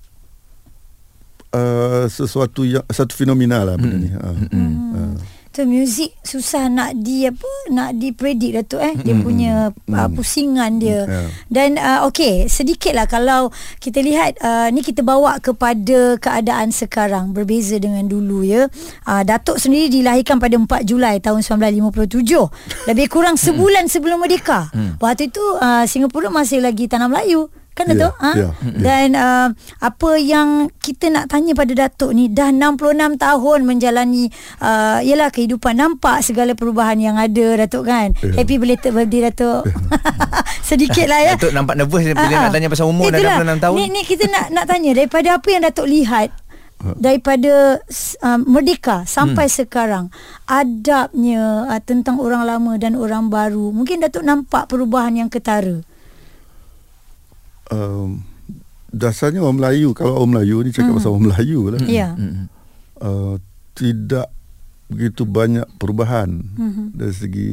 uh, 1.54 2.10
sesuatu 2.10 2.66
yang 2.66 2.84
satu 2.90 3.14
fenomena 3.14 3.64
lah 3.64 3.78
benda 3.78 3.98
ni. 3.98 4.10
Uh, 4.12 4.36
uh, 4.52 5.14
Tu 5.54 5.70
muzik 5.70 6.18
susah 6.26 6.66
nak 6.66 6.98
di 6.98 7.30
apa 7.30 7.46
nak 7.70 7.94
dipredik 8.02 8.58
Datuk 8.58 8.82
eh 8.82 8.98
dia 8.98 9.14
punya 9.22 9.70
uh, 9.70 10.10
pusingan 10.10 10.82
dia. 10.82 11.06
Ya. 11.06 11.30
Dan 11.46 11.78
uh, 11.78 12.10
okey 12.10 12.50
sedikitlah 12.50 13.06
kalau 13.06 13.54
kita 13.78 14.02
lihat 14.02 14.42
uh, 14.42 14.74
ni 14.74 14.82
kita 14.82 15.06
bawa 15.06 15.38
kepada 15.38 16.18
keadaan 16.18 16.74
sekarang 16.74 17.38
berbeza 17.38 17.78
dengan 17.78 18.10
dulu 18.10 18.42
ya. 18.42 18.66
Uh, 19.06 19.22
Datuk 19.22 19.62
sendiri 19.62 19.94
dilahirkan 19.94 20.42
pada 20.42 20.58
4 20.58 20.90
Julai 20.90 21.22
tahun 21.22 21.46
1957. 21.46 22.34
Lebih 22.90 23.06
kurang 23.14 23.38
sebulan 23.38 23.86
sebelum 23.94 24.26
merdeka. 24.26 24.74
Waktu 24.98 25.30
itu 25.30 25.46
uh, 25.62 25.86
Singapura 25.86 26.34
masih 26.34 26.66
lagi 26.66 26.90
tanah 26.90 27.06
Melayu. 27.06 27.46
Kan 27.74 27.90
Ya, 27.90 27.98
Datuk? 27.98 28.14
Ha? 28.22 28.32
ya, 28.38 28.50
ya. 28.50 28.50
Dan 28.78 29.08
uh, 29.18 29.48
apa 29.82 30.10
yang 30.22 30.70
kita 30.78 31.10
nak 31.10 31.34
tanya 31.34 31.58
pada 31.58 31.74
Datuk 31.74 32.14
ni 32.14 32.30
dah 32.30 32.54
66 32.54 33.18
tahun 33.18 33.60
menjalani 33.66 34.30
uh, 34.62 35.02
ialah 35.02 35.34
kehidupan 35.34 35.82
nampak 35.82 36.22
segala 36.22 36.54
perubahan 36.54 37.02
yang 37.02 37.18
ada 37.18 37.66
Datuk 37.66 37.90
kan. 37.90 38.14
Ya. 38.22 38.42
Happy 38.42 38.62
belated 38.62 38.94
birthday 38.94 39.30
Datuk. 39.30 39.66
Sedikit 40.70 41.10
lah 41.10 41.20
ya. 41.22 41.34
Datuk 41.34 41.54
nampak 41.54 41.76
nervous 41.82 42.06
bila 42.06 42.22
ah. 42.30 42.42
nak 42.46 42.54
tanya 42.54 42.70
pasal 42.70 42.88
umur 42.90 43.10
dah 43.10 43.20
Itulah. 43.20 43.58
66 43.58 43.64
tahun 43.66 43.76
Ni, 43.76 43.86
ni 43.90 44.02
kita 44.06 44.24
nak 44.30 44.46
nak 44.54 44.66
tanya 44.70 44.92
daripada 44.94 45.28
apa 45.42 45.48
yang 45.50 45.62
Datuk 45.66 45.88
lihat 45.90 46.30
daripada 47.00 47.80
um, 48.28 48.40
merdeka 48.44 49.08
sampai 49.08 49.48
hmm. 49.48 49.56
sekarang 49.56 50.06
adabnya 50.44 51.72
uh, 51.72 51.80
tentang 51.80 52.20
orang 52.20 52.44
lama 52.44 52.76
dan 52.76 53.00
orang 53.00 53.32
baru 53.32 53.72
mungkin 53.72 54.04
Datuk 54.04 54.28
nampak 54.28 54.68
perubahan 54.68 55.16
yang 55.16 55.30
ketara 55.32 55.80
um, 57.74 58.22
dasarnya 58.90 59.42
orang 59.42 59.58
Melayu 59.58 59.92
kalau 59.92 60.22
orang 60.22 60.38
Melayu 60.38 60.62
ni 60.62 60.70
cakap 60.70 60.94
pasal 60.94 61.12
orang 61.12 61.26
Melayu 61.28 61.74
lah. 61.74 61.82
ya 61.84 62.14
Mm-mm. 62.14 62.46
uh, 63.02 63.36
tidak 63.74 64.30
begitu 64.86 65.26
banyak 65.26 65.66
perubahan 65.76 66.30
Mhm. 66.54 66.94
dari 66.94 67.14
segi 67.14 67.52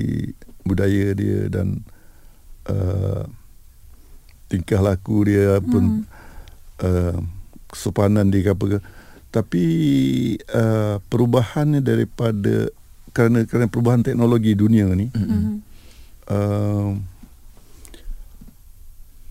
budaya 0.60 1.16
dia 1.16 1.48
dan 1.48 1.80
uh, 2.68 3.24
tingkah 4.46 4.78
laku 4.78 5.24
dia 5.24 5.56
pun 5.60 6.04
uh, 6.82 7.16
kesopanan 7.66 8.28
dia 8.28 8.44
ke 8.44 8.52
apa 8.52 8.64
ke 8.66 8.78
tapi 9.30 9.64
uh, 10.50 10.98
perubahannya 11.06 11.80
daripada 11.80 12.66
kerana 13.10 13.46
kerana 13.46 13.66
perubahan 13.66 14.02
teknologi 14.02 14.52
dunia 14.52 14.90
ni 14.92 15.08
Mhm. 15.08 15.50
uh, 16.28 16.90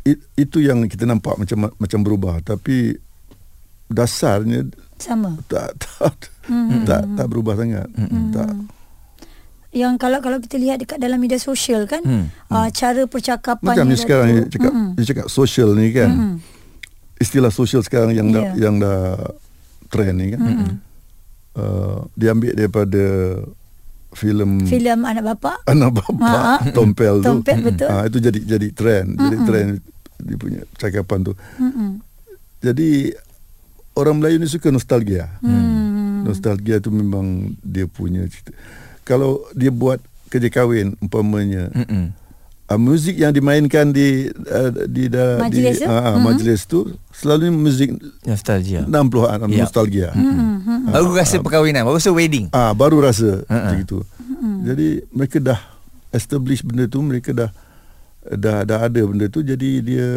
it, 0.09 0.19
itu 0.35 0.57
yang 0.59 0.81
kita 0.83 1.03
nampak 1.03 1.35
macam 1.35 1.69
macam 1.71 1.99
berubah. 1.99 2.41
Tapi 2.41 2.97
dasarnya 3.85 4.69
sama. 4.95 5.37
tak 5.45 5.73
tak 5.79 6.13
Mhm. 6.45 6.81
tak 6.83 7.01
tak 7.13 7.27
berubah 7.27 7.53
sangat. 7.55 7.85
Tak. 8.31 8.51
Yang 9.69 9.93
kalau 9.97 10.17
kalau 10.17 10.37
kita 10.37 10.57
lihat 10.57 10.77
dekat 10.79 10.97
dalam 10.97 11.17
media 11.17 11.37
sosial 11.37 11.85
kan 11.85 12.01
Hmm. 12.01 12.25
uh, 12.47 12.67
cara 12.69 13.05
percakapan 13.05 13.69
macam 13.69 13.85
ni 13.85 13.95
sekarang 13.95 14.27
ni 14.27 14.41
cakap 14.47 14.71
dia 14.95 15.05
cakap 15.05 15.25
social 15.27 15.73
ni 15.73 15.89
kan. 15.91 16.09
Mhm. 16.09 16.35
istilah 17.17 17.51
social 17.51 17.81
sekarang 17.81 18.11
yang 18.11 18.29
dah 18.29 18.43
Ya. 18.49 18.65
yang 18.65 18.75
dah 18.77 19.13
trend 19.87 20.15
ni 20.17 20.33
kan. 20.33 20.41
Uh, 21.51 22.07
dia 22.13 22.31
ambil 22.31 22.53
daripada 22.53 23.03
filem 24.11 24.65
filem 24.65 24.99
anak 24.99 25.21
bapa 25.27 25.53
anak 25.65 25.91
bapa 25.93 26.17
Ha, 26.17 26.33
ha. 26.55 26.71
Tompel 26.71 27.21
tu. 27.21 27.29
Tompel, 27.29 27.57
betul. 27.61 27.87
Ah, 27.87 28.03
itu 28.03 28.17
jadi 28.17 28.39
jadi 28.39 28.67
trend. 28.71 29.09
Jadi 29.13 29.37
trend 29.43 29.69
dia 30.19 30.35
punya 30.35 30.59
cakapan 30.75 31.23
tu 31.23 31.33
Mm-mm. 31.55 31.99
jadi 32.59 33.15
orang 33.93 34.15
Melayu 34.15 34.37
ni 34.37 34.45
suka 34.45 34.67
nostalgia 34.67 35.27
Hmm. 35.39 36.21
nostalgia 36.21 36.77
tu 36.77 36.89
memang 36.89 37.25
dia 37.59 37.85
punya 37.85 38.23
cerita 38.25 38.51
kalau 39.01 39.43
dia 39.51 39.69
buat 39.69 39.97
kerja 40.27 40.49
kahwin 40.49 40.93
umpamanya 40.99 41.71
Mm-mm. 41.71 42.11
uh, 42.65 42.77
muzik 42.77 43.15
yang 43.15 43.31
dimainkan 43.31 43.89
di 43.89 44.27
uh, 44.29 44.69
di 44.85 45.07
da, 45.07 45.39
Majlis 45.39 45.79
di, 45.79 45.81
tu? 45.81 45.89
uh, 45.89 46.15
majlis 46.17 46.61
tu 46.63 46.79
selalu 47.09 47.49
muzik 47.49 47.89
nostalgia 48.21 48.83
60-an 48.83 49.47
Ya. 49.47 49.63
nostalgia. 49.63 50.07
Mm-hmm. 50.11 50.91
baru 50.91 51.09
rasa 51.13 51.35
perkahwinan 51.39 51.81
baru 51.81 51.97
rasa 51.97 52.11
wedding 52.11 52.45
Ah 52.51 52.71
baru 52.71 53.01
rasa 53.01 53.41
Ha-ha. 53.43 53.73
macam 53.73 53.79
itu. 53.79 53.99
Jadi 54.39 54.87
mereka 55.09 55.37
dah 55.41 55.59
establish 56.09 56.61
benda 56.61 56.85
tu, 56.85 56.99
mereka 56.99 57.31
dah 57.31 57.49
dah 58.21 58.63
dah 58.63 58.79
ada 58.83 59.01
benda 59.01 59.25
tu 59.25 59.39
jadi 59.39 59.71
dia 59.79 60.09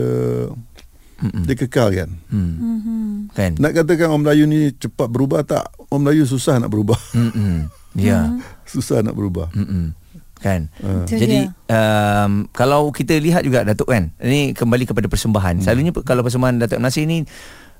Mm-mm. 1.22 1.46
dia 1.46 1.54
kekal 1.54 1.88
kan. 1.92 2.10
hmm. 2.28 3.30
Kan 3.30 3.54
Nak 3.56 3.72
katakan 3.72 4.10
orang 4.10 4.22
Melayu 4.22 4.44
ni 4.44 4.60
cepat 4.72 5.06
berubah 5.06 5.40
tak? 5.42 5.64
Orang 5.86 6.02
Melayu 6.04 6.26
susah 6.26 6.58
nak 6.58 6.66
berubah. 6.68 6.98
Mm-mm. 7.14 7.70
ya 7.94 8.34
susah 8.64 9.00
nak 9.00 9.14
berubah. 9.14 9.48
Mm-mm. 9.52 9.94
kan. 10.36 10.66
Itu 11.06 11.14
jadi 11.14 11.46
dia. 11.46 11.54
um, 11.70 12.50
kalau 12.50 12.90
kita 12.90 13.14
lihat 13.14 13.46
juga 13.46 13.62
Datuk 13.62 13.86
kan 13.86 14.10
ini 14.18 14.50
kembali 14.50 14.82
kepada 14.84 15.06
persembahan 15.06 15.62
selalunya 15.62 15.94
pe- 15.94 16.02
kalau 16.02 16.20
persembahan 16.20 16.58
Datuk 16.58 16.82
Nasir 16.82 17.06
ni 17.06 17.22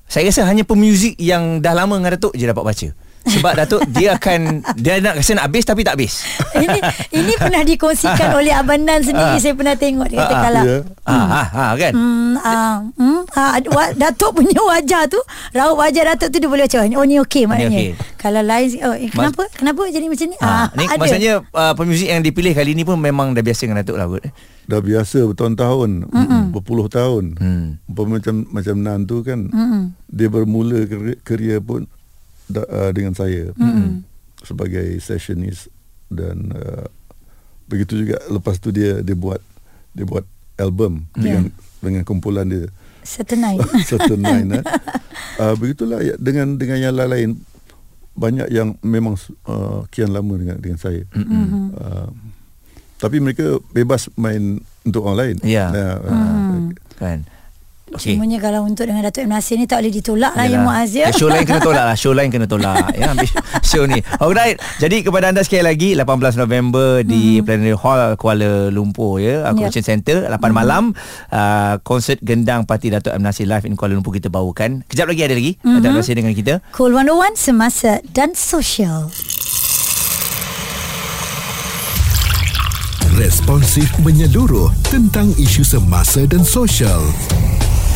saya 0.06 0.28
rasa 0.28 0.46
hanya 0.46 0.62
pemuzik 0.62 1.18
yang 1.18 1.58
dah 1.58 1.74
lama 1.74 1.96
dengan 1.96 2.14
Datuk 2.14 2.30
je 2.32 2.46
dapat 2.46 2.62
baca 2.62 2.88
sebab 3.22 3.52
Datuk 3.54 3.82
dia 3.90 4.18
akan 4.18 4.66
dia 4.74 4.98
nak 4.98 5.22
rasa 5.22 5.38
nak 5.38 5.46
habis 5.46 5.62
tapi 5.62 5.86
tak 5.86 5.94
habis 5.94 6.26
ini 6.64 6.78
ini 7.14 7.32
pernah 7.38 7.62
dikongsikan 7.62 8.34
oleh 8.34 8.50
Abang 8.50 8.82
Dan 8.82 9.00
sendiri 9.00 9.38
saya 9.38 9.54
pernah 9.54 9.78
tengok 9.78 10.10
dia 10.10 10.18
kata 10.18 10.32
Ah, 10.32 10.36
ah, 10.36 10.42
kalau 10.42 10.62
ah, 11.06 11.26
ah, 11.30 11.48
ah, 11.54 11.70
kan 11.78 11.92
Hmm, 11.92 12.34
ah, 12.40 12.74
hmm, 12.98 13.20
ah, 13.34 13.56
Datuk 13.94 14.32
punya 14.34 14.58
wajah 14.58 15.06
tu 15.06 15.20
Raut 15.54 15.78
wajah 15.78 16.02
Datuk 16.14 16.34
tu 16.34 16.38
Dia 16.42 16.50
boleh 16.50 16.66
macam 16.66 16.82
Oh 16.98 17.06
ni 17.06 17.16
okey 17.22 17.46
maknanya 17.46 17.78
okey. 17.78 17.90
Kalau 18.18 18.42
lain 18.42 18.66
oh, 18.82 18.94
eh, 18.98 19.10
Kenapa 19.10 19.42
Kenapa 19.54 19.80
jadi 19.86 20.06
macam 20.10 20.26
ni 20.26 20.36
Ah, 20.42 20.66
ni 20.74 20.84
ada. 20.86 20.98
maksudnya 20.98 21.32
uh, 21.46 21.72
pemuzik 21.78 22.08
yang 22.10 22.22
dipilih 22.22 22.52
kali 22.52 22.74
ni 22.74 22.82
pun 22.82 22.98
memang 22.98 23.34
dah 23.34 23.42
biasa 23.42 23.70
dengan 23.70 23.86
Datuk 23.86 23.96
lah 23.98 24.06
kot. 24.10 24.22
Dah 24.62 24.78
biasa 24.78 25.26
bertahun-tahun, 25.26 26.06
berpuluh 26.54 26.86
tahun. 26.86 27.34
Hmm. 27.38 27.66
Macam 27.86 28.46
macam 28.50 28.74
Nan 28.78 29.06
tu 29.06 29.26
kan. 29.26 29.50
Mm-mm. 29.50 29.94
Dia 30.06 30.30
bermula 30.30 30.86
kerja 31.22 31.58
pun 31.58 31.86
da, 32.52 32.62
uh, 32.62 32.90
dengan 32.90 33.12
saya 33.12 33.50
Mm-mm. 33.54 34.04
sebagai 34.38 34.85
sessionist 34.99 35.73
dan 36.06 36.52
uh, 36.52 36.87
begitu 37.64 37.97
juga 37.99 38.21
lepas 38.28 38.56
tu 38.56 38.68
dia 38.68 39.00
dia 39.00 39.14
buat 39.14 39.40
dia 39.90 40.04
buat 40.04 40.28
album 40.54 41.09
Ya. 41.14 41.40
dengan 41.40 41.42
dengan 41.80 42.02
kumpulan 42.02 42.44
dia 42.44 42.68
Setenai 43.02 43.59
Certain 43.82 44.21
Nine 44.23 44.61
eh. 44.61 44.64
uh, 45.37 45.54
begitulah 45.54 45.99
ya, 45.99 46.14
dengan 46.16 46.54
dengan 46.54 46.78
yang 46.78 46.94
lain-lain 46.94 47.35
banyak 48.12 48.47
yang 48.47 48.76
memang 48.80 49.16
uh, 49.42 49.82
kian 49.88 50.12
lama 50.12 50.37
dengan 50.37 50.56
dengan 50.56 50.76
saya 50.76 51.02
Mm-hmm. 51.11 51.64
uh, 51.75 52.11
tapi 52.97 53.18
mereka 53.18 53.42
bebas 53.68 54.06
main 54.14 54.61
untuk 54.82 55.02
orang 55.02 55.18
lain 55.18 55.37
Ya. 55.42 55.66
uh, 55.66 55.99
Hmm. 56.04 56.71
Kan. 56.94 57.18
Okey. 57.92 58.16
Cumanya 58.16 58.38
kalau 58.38 58.64
untuk 58.64 58.84
dengan 58.84 59.04
Datuk 59.04 59.22
M. 59.22 59.30
Nasir 59.30 59.54
ni 59.54 59.64
tak 59.64 59.80
boleh 59.80 59.92
ditolak 59.92 60.32
lah 60.32 60.44
ya 60.44 60.58
Muaz 60.58 60.90
ya. 60.90 61.06
Eh, 61.06 61.12
Show 61.12 61.28
lain 61.28 61.44
kena 61.44 61.61
tolak 61.61 61.84
lah 61.84 61.96
Show 62.00 62.12
lain 62.12 62.28
kena 62.28 62.46
tolak 62.46 62.88
ya, 62.92 63.12
Show 63.61 63.84
ni 63.84 64.00
Alright 64.16 64.56
Jadi 64.78 65.02
kepada 65.02 65.28
anda 65.28 65.40
sekali 65.40 65.61
lagi 65.61 65.88
18 65.92 66.08
November 66.37 67.00
Di 67.02 67.40
Plenary 67.40 67.75
Hall 67.75 68.16
Kuala 68.16 68.68
Lumpur 68.68 69.18
ya, 69.18 69.44
Hmm. 69.44 69.54
Ya. 69.54 69.68
Convention 69.68 69.84
Center 69.84 70.16
8 70.25 70.40
malam 70.50 70.96
uh, 71.28 71.75
Konsert 71.80 72.16
Gendang 72.20 72.64
Parti 72.64 72.88
Datuk 72.88 73.12
M. 73.12 73.20
Nasir 73.20 73.44
Live 73.44 73.64
In 73.64 73.75
Kuala 73.75 73.92
Lumpur 73.92 74.11
kita 74.11 74.26
bawakan 74.26 74.82
Kejap 74.84 75.06
lagi 75.06 75.22
ada 75.22 75.32
lagi 75.32 75.52
Mhm. 75.61 75.76
Datuk 75.78 75.90
M. 75.90 75.96
Nasir 75.96 76.14
dengan 76.14 76.32
kita 76.32 76.54
Cool 76.72 76.90
101 76.90 77.34
semasa 77.34 78.00
dan 78.08 78.32
sosial. 78.32 79.12
Responsif 83.12 83.92
menyeluruh 83.99 84.72
tentang 84.84 85.28
isu 85.37 85.62
semasa 85.62 86.25
dan 86.25 86.42
sosial. 86.42 87.00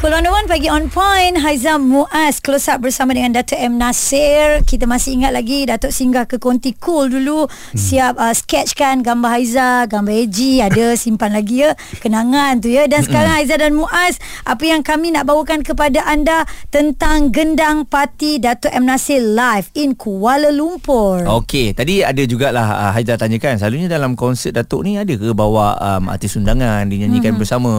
Cool 0.00 0.16
101 0.16 0.48
pagi 0.48 0.72
on 0.72 0.88
point 0.88 1.36
Haizam 1.44 1.84
Muaz 1.84 2.40
Close 2.40 2.72
up 2.72 2.80
bersama 2.80 3.12
dengan 3.12 3.36
Datuk 3.36 3.60
M. 3.60 3.76
Nasir 3.76 4.64
Kita 4.64 4.88
masih 4.88 5.20
ingat 5.20 5.36
lagi 5.36 5.68
Datuk 5.68 5.92
singgah 5.92 6.24
ke 6.24 6.40
Konti 6.40 6.72
Cool 6.72 7.12
dulu 7.12 7.44
hmm. 7.44 7.76
Siap 7.76 8.16
uh, 8.16 8.32
sketch 8.32 8.80
kan 8.80 9.04
Gambar 9.04 9.36
Haiza 9.36 9.84
Gambar 9.84 10.24
AG 10.24 10.40
Ada 10.64 10.96
simpan 11.04 11.36
lagi 11.36 11.68
ya 11.68 11.76
Kenangan 12.00 12.64
tu 12.64 12.72
ya 12.72 12.88
Dan 12.88 13.04
sekarang 13.04 13.44
Haiza 13.44 13.60
dan 13.60 13.76
Muaz 13.76 14.16
Apa 14.48 14.72
yang 14.72 14.80
kami 14.80 15.12
nak 15.12 15.28
bawakan 15.28 15.60
kepada 15.60 16.00
anda 16.08 16.48
Tentang 16.72 17.28
gendang 17.28 17.84
parti 17.84 18.40
Datuk 18.40 18.72
M. 18.72 18.88
Nasir 18.88 19.20
live 19.20 19.68
In 19.76 19.92
Kuala 20.00 20.48
Lumpur 20.48 21.28
Okey, 21.28 21.76
tadi 21.76 22.00
ada 22.00 22.24
jugalah 22.24 22.88
uh, 22.88 22.90
Haizah 22.96 23.20
tanyakan, 23.20 23.60
selalunya 23.60 23.92
dalam 23.92 24.16
konsert 24.16 24.56
Datuk 24.56 24.80
ni 24.80 24.96
ada 24.96 25.12
ke 25.12 25.28
bawa 25.36 25.76
um, 25.76 26.08
artis 26.08 26.40
undangan 26.40 26.88
dinyanyikan 26.88 27.36
Hmm. 27.36 27.40
bersama? 27.44 27.72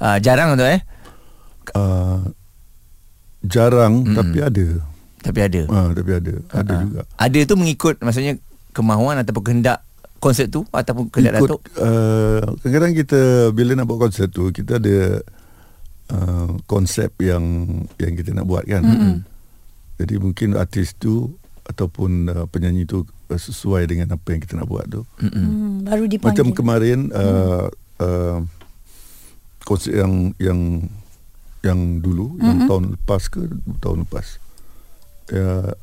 Uh, 0.00 0.16
jarang 0.24 0.56
tu 0.56 0.64
eh? 0.64 0.80
Uh, 1.70 2.20
jarang 3.40 4.04
mm. 4.04 4.16
tapi 4.16 4.38
ada. 4.40 4.66
Tapi 5.20 5.38
ada. 5.44 5.62
Ah, 5.68 5.88
tapi 5.92 6.10
ada. 6.16 6.34
Ada 6.48 6.72
Ah. 6.72 6.80
juga. 6.80 7.00
Ada 7.16 7.38
tu 7.44 7.54
mengikut 7.56 8.00
maksudnya 8.00 8.40
kemahuan 8.72 9.20
ataupun 9.20 9.42
kehendak 9.44 9.84
konsert 10.20 10.48
tu 10.48 10.64
ataupun 10.68 11.08
kehendak 11.08 11.40
Datuk? 11.40 11.60
uh, 11.80 12.44
kadang-kadang 12.60 12.92
kita 12.96 13.20
bila 13.52 13.72
nak 13.76 13.88
buat 13.88 14.08
konsert 14.08 14.28
tu 14.32 14.52
kita 14.52 14.76
ada 14.76 15.24
uh, 16.12 16.48
konsep 16.64 17.12
yang 17.20 17.44
yang 17.96 18.12
kita 18.16 18.32
nak 18.32 18.44
buat 18.48 18.64
kan. 18.64 18.84
Mm-hmm. 18.84 19.16
Jadi 20.00 20.14
mungkin 20.16 20.48
artis 20.56 20.96
tu 20.96 21.36
ataupun 21.68 22.10
uh, 22.28 22.44
penyanyi 22.48 22.88
tu 22.88 23.04
uh, 23.04 23.40
sesuai 23.40 23.88
dengan 23.88 24.16
apa 24.16 24.28
yang 24.32 24.40
kita 24.40 24.56
nak 24.56 24.68
buat 24.68 24.88
tu. 24.88 25.04
hmm, 25.20 25.84
Baru 25.84 26.04
dipanggil 26.08 26.32
Macam 26.32 26.46
kemarin 26.56 26.98
uh, 27.12 27.68
uh, 28.00 28.38
konsert 29.64 30.00
yang 30.00 30.32
yang 30.40 30.88
yang 31.60 32.00
dulu 32.00 32.36
mm-hmm. 32.36 32.46
yang 32.46 32.58
tahun 32.68 32.84
lepas 32.96 33.22
ke 33.28 33.40
tahun 33.84 34.08
lepas. 34.08 34.26
Ya, 35.30 35.76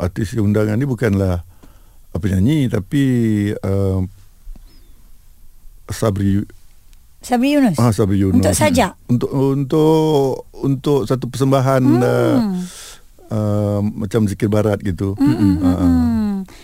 artis 0.00 0.32
undangan 0.36 0.76
ni 0.78 0.86
bukanlah 0.88 1.44
uh, 2.12 2.18
penyanyi 2.18 2.70
tapi 2.72 3.02
uh, 3.60 4.00
Sabri 5.86 6.42
Sabri 7.22 7.58
Yunus 7.58 7.76
ah 7.78 7.92
Sabri 7.92 8.22
Yunus. 8.22 8.40
Untuk 8.40 8.54
sajak? 8.54 8.92
Untuk 9.10 9.30
untuk 9.30 10.48
untuk 10.64 11.00
satu 11.04 11.26
persembahan 11.28 11.82
hmm. 11.82 12.02
uh, 12.02 12.38
uh, 13.30 13.80
macam 13.82 14.24
zikir 14.30 14.48
barat 14.48 14.80
gitu. 14.80 15.12
Hmm. 15.18 15.60
Uh, 15.60 15.76
Hmm. 15.76 16.15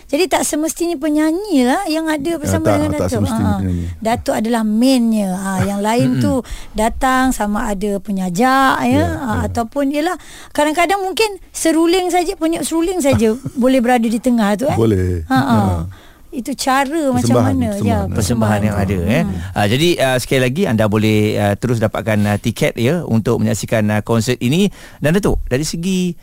Jadi 0.05 0.23
tak 0.25 0.43
semestinya 0.43 0.95
penyanyi 0.95 1.63
lah 1.63 1.83
yang 1.85 2.05
ada 2.05 2.37
bersama 2.37 2.63
Ya, 2.63 2.69
tak- 2.69 2.77
dengan 2.77 2.91
tak 2.93 3.09
Datuk. 3.09 3.23
Ha. 3.25 3.51
Datuk 3.99 4.35
adalah 4.35 4.61
mainnya. 4.61 5.29
Ha, 5.33 5.51
yang 5.69 5.79
lain 5.79 6.19
tu 6.19 6.41
datang 6.71 7.29
sama 7.29 7.67
ada 7.67 7.97
penyajak 7.97 8.75
ya, 8.81 8.91
Ya, 8.93 9.05
ha, 9.11 9.31
ya. 9.33 9.35
ataupun 9.47 9.89
ialah 9.89 10.15
kadang-kadang 10.49 10.99
mungkin 10.99 11.25
seruling 11.49 12.07
saja 12.07 12.33
punya 12.33 12.61
seruling 12.61 12.99
saja 12.99 13.33
boleh 13.63 13.79
berada 13.79 14.05
di 14.05 14.17
tengah 14.17 14.53
tu 14.53 14.65
eh. 14.65 14.75
Boleh. 14.75 15.25
Ha, 15.25 15.35
ha. 15.35 15.57
Ha. 15.57 15.81
Itu 16.29 16.49
cara 16.53 17.13
macam 17.13 17.45
mana 17.45 17.77
persembahan. 17.77 18.09
ya 18.09 18.09
persembahan 18.09 18.61
yang 18.63 18.73
ada 18.75 18.97
eh. 19.07 19.23
Uh, 19.53 19.67
jadi 19.67 19.89
uh, 19.99 20.17
sekali 20.17 20.41
lagi 20.41 20.63
anda 20.65 20.85
boleh 20.85 21.37
uh, 21.37 21.53
terus 21.53 21.77
dapatkan 21.77 22.17
uh, 22.25 22.37
tiket 22.37 22.73
ya 22.73 23.05
untuk 23.05 23.37
menyaksikan 23.37 23.85
uh, 23.91 24.01
konsert 24.01 24.41
ini 24.41 24.65
dan 24.97 25.13
Datuk 25.13 25.37
dari 25.45 25.61
segi 25.61 26.17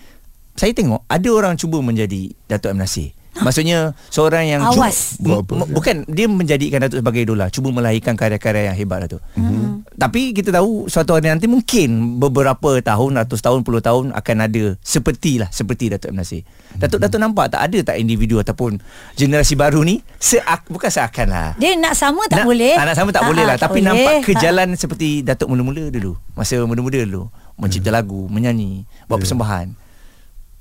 saya 0.53 0.75
tengok 0.75 1.07
ada 1.07 1.29
orang 1.31 1.55
cuba 1.55 1.79
menjadi 1.79 2.27
Datuk 2.45 2.71
M 2.71 2.83
Nasir. 2.83 3.15
Maksudnya 3.33 3.79
seorang 4.07 4.45
yang 4.45 4.61
Awas. 4.61 5.17
Cuba, 5.17 5.41
apa? 5.41 5.53
m- 5.55 5.71
bukan 5.71 6.03
dia 6.05 6.27
menjadikan 6.27 6.83
Datuk 6.83 6.99
sebagai 6.99 7.23
idola, 7.23 7.47
cuba 7.47 7.71
melahirkan 7.71 8.13
karya-karya 8.13 8.69
yang 8.69 8.77
hebat 8.77 9.07
Datuk. 9.07 9.23
Mm-hmm. 9.33 9.95
Tapi 9.97 10.33
kita 10.33 10.51
tahu 10.51 10.87
suatu 10.87 11.13
hari 11.13 11.29
nanti 11.29 11.47
mungkin 11.47 12.19
beberapa 12.19 12.77
tahun, 12.77 13.17
ratus 13.17 13.39
tahun, 13.39 13.63
puluh 13.63 13.79
tahun 13.79 14.11
akan 14.11 14.37
ada 14.41 14.65
sepertilah 14.81 15.47
seperti 15.49 15.89
Datuk 15.89 16.11
M 16.11 16.19
Nasir. 16.19 16.43
Datuk 16.73 16.99
Datuk 16.99 17.17
nampak 17.17 17.49
tak 17.49 17.63
ada 17.63 17.79
tak 17.85 17.97
individu 17.97 18.37
ataupun 18.37 18.83
generasi 19.15 19.55
baru 19.55 19.83
ni 19.83 20.03
seak 20.17 20.67
bukan 20.67 20.89
seakan 20.89 21.29
lah. 21.29 21.49
Dia 21.57 21.75
nak 21.75 21.95
sama 21.95 22.27
tak 22.27 22.43
nak, 22.43 22.47
boleh. 22.47 22.75
ah, 22.75 22.85
Nak 22.85 22.97
sama 22.97 23.11
tak 23.11 23.23
Ha, 23.23 23.29
boleh 23.29 23.43
ha, 23.43 23.49
lah 23.49 23.57
tak 23.57 23.65
Tapi 23.67 23.79
boleh. 23.79 23.89
nampak 23.91 24.15
ke 24.23 24.33
Ha. 24.33 24.41
jalan 24.41 24.69
Seperti 24.73 25.09
Datuk 25.21 25.47
mula-mula 25.47 25.87
dulu 25.87 26.17
Masa 26.33 26.57
muda-muda 26.61 26.99
dulu 26.99 27.29
Mencipta 27.55 27.91
lagu 27.91 28.25
Menyanyi 28.27 28.87
Buat 29.05 29.21
persembahan 29.21 29.67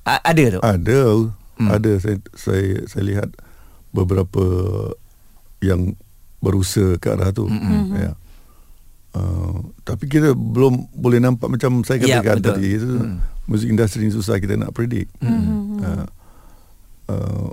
A- 0.04 0.24
Ada 0.26 0.44
tu 0.50 0.60
Ada. 0.60 1.02
Hmm. 1.60 1.68
Hmm. 1.68 1.76
Ada 1.76 1.92
saya 2.00 2.18
saya 2.34 2.68
saya 2.88 3.04
lihat 3.06 3.30
beberapa 3.92 4.44
yang 5.60 5.94
berusaha 6.40 6.96
ke 6.96 7.08
arah 7.10 7.30
tu. 7.30 7.46
Hmm. 7.46 7.92
Ya. 7.92 8.16
Uh, 9.10 9.68
tapi 9.82 10.06
kita 10.06 10.32
belum 10.32 10.88
boleh 10.94 11.20
nampak 11.20 11.50
macam 11.50 11.82
saya 11.82 12.00
Ya, 12.00 12.22
katakan 12.22 12.40
betul. 12.40 12.48
tadi 12.56 12.68
itu 12.72 12.90
Hmm. 12.96 13.18
muzik 13.44 13.68
industri 13.68 14.06
ni 14.06 14.10
susah 14.10 14.38
kita 14.38 14.56
nak 14.56 14.72
predict. 14.72 15.12
Hmm. 15.20 15.82
Uh, 15.82 16.06
uh, 17.08 17.48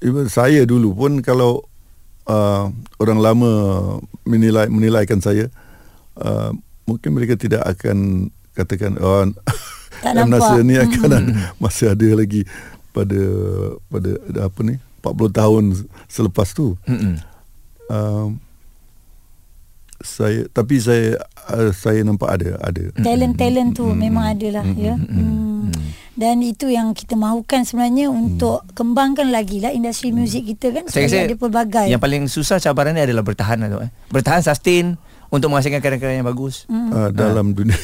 even 0.00 0.26
saya 0.26 0.62
dulu 0.62 0.94
pun 0.94 1.20
kalau 1.20 1.60
uh, 2.24 2.70
orang 2.96 3.18
lama 3.18 3.52
menilai 4.22 4.66
menilaikan 4.66 5.18
saya 5.18 5.50
uh, 6.16 6.54
mungkin 6.84 7.12
mereka 7.12 7.34
tidak 7.34 7.66
akan 7.66 8.30
katakan 8.54 8.96
oh 8.96 9.26
Tak 10.00 10.12
M. 10.14 10.30
nampak. 10.30 10.38
Nasir 10.54 10.60
ni 10.62 10.74
akan 10.76 11.00
ada, 11.04 11.18
masih 11.62 11.86
ada 11.90 12.08
lagi 12.14 12.46
pada 12.96 13.22
pada 13.92 14.10
apa 14.48 14.60
ni 14.64 14.80
40 15.04 15.36
tahun 15.36 15.64
selepas 16.08 16.56
tu. 16.56 16.80
Mm-mm. 16.88 17.20
Um, 17.92 18.40
saya 20.00 20.44
tapi 20.52 20.76
saya 20.80 21.20
uh, 21.52 21.72
saya 21.76 22.00
nampak 22.04 22.40
ada 22.40 22.56
ada. 22.64 22.82
Talent-talent 22.96 23.76
tu 23.76 23.84
memang 23.92 24.32
ada 24.32 24.60
lah 24.60 24.64
ya. 24.72 24.96
Hmm. 24.96 25.72
Dan 26.16 26.40
itu 26.40 26.72
yang 26.72 26.96
kita 26.96 27.12
mahukan 27.12 27.68
sebenarnya 27.68 28.08
untuk 28.08 28.64
kembangkan 28.72 29.28
lagi 29.28 29.60
lah 29.60 29.68
industri 29.68 30.16
muzik 30.16 30.48
kita 30.48 30.72
kan 30.72 30.88
Saya 30.88 31.12
rasa 31.12 31.28
ada 31.28 31.36
pelbagai. 31.36 31.92
Yang 31.92 32.00
paling 32.00 32.24
susah 32.32 32.56
cabaran 32.56 32.96
ni 32.96 33.04
adalah 33.04 33.20
bertahan 33.20 33.60
Datuk 33.60 33.84
eh. 33.84 33.90
Bertahan 34.08 34.40
sustain 34.40 34.96
Untuk 35.28 35.48
menghasilkan 35.48 35.78
karya-karya 35.78 36.16
yang 36.16 36.26
bagus 36.26 36.64
uh, 36.68 37.10
dalam 37.10 37.50
dunia 37.50 37.74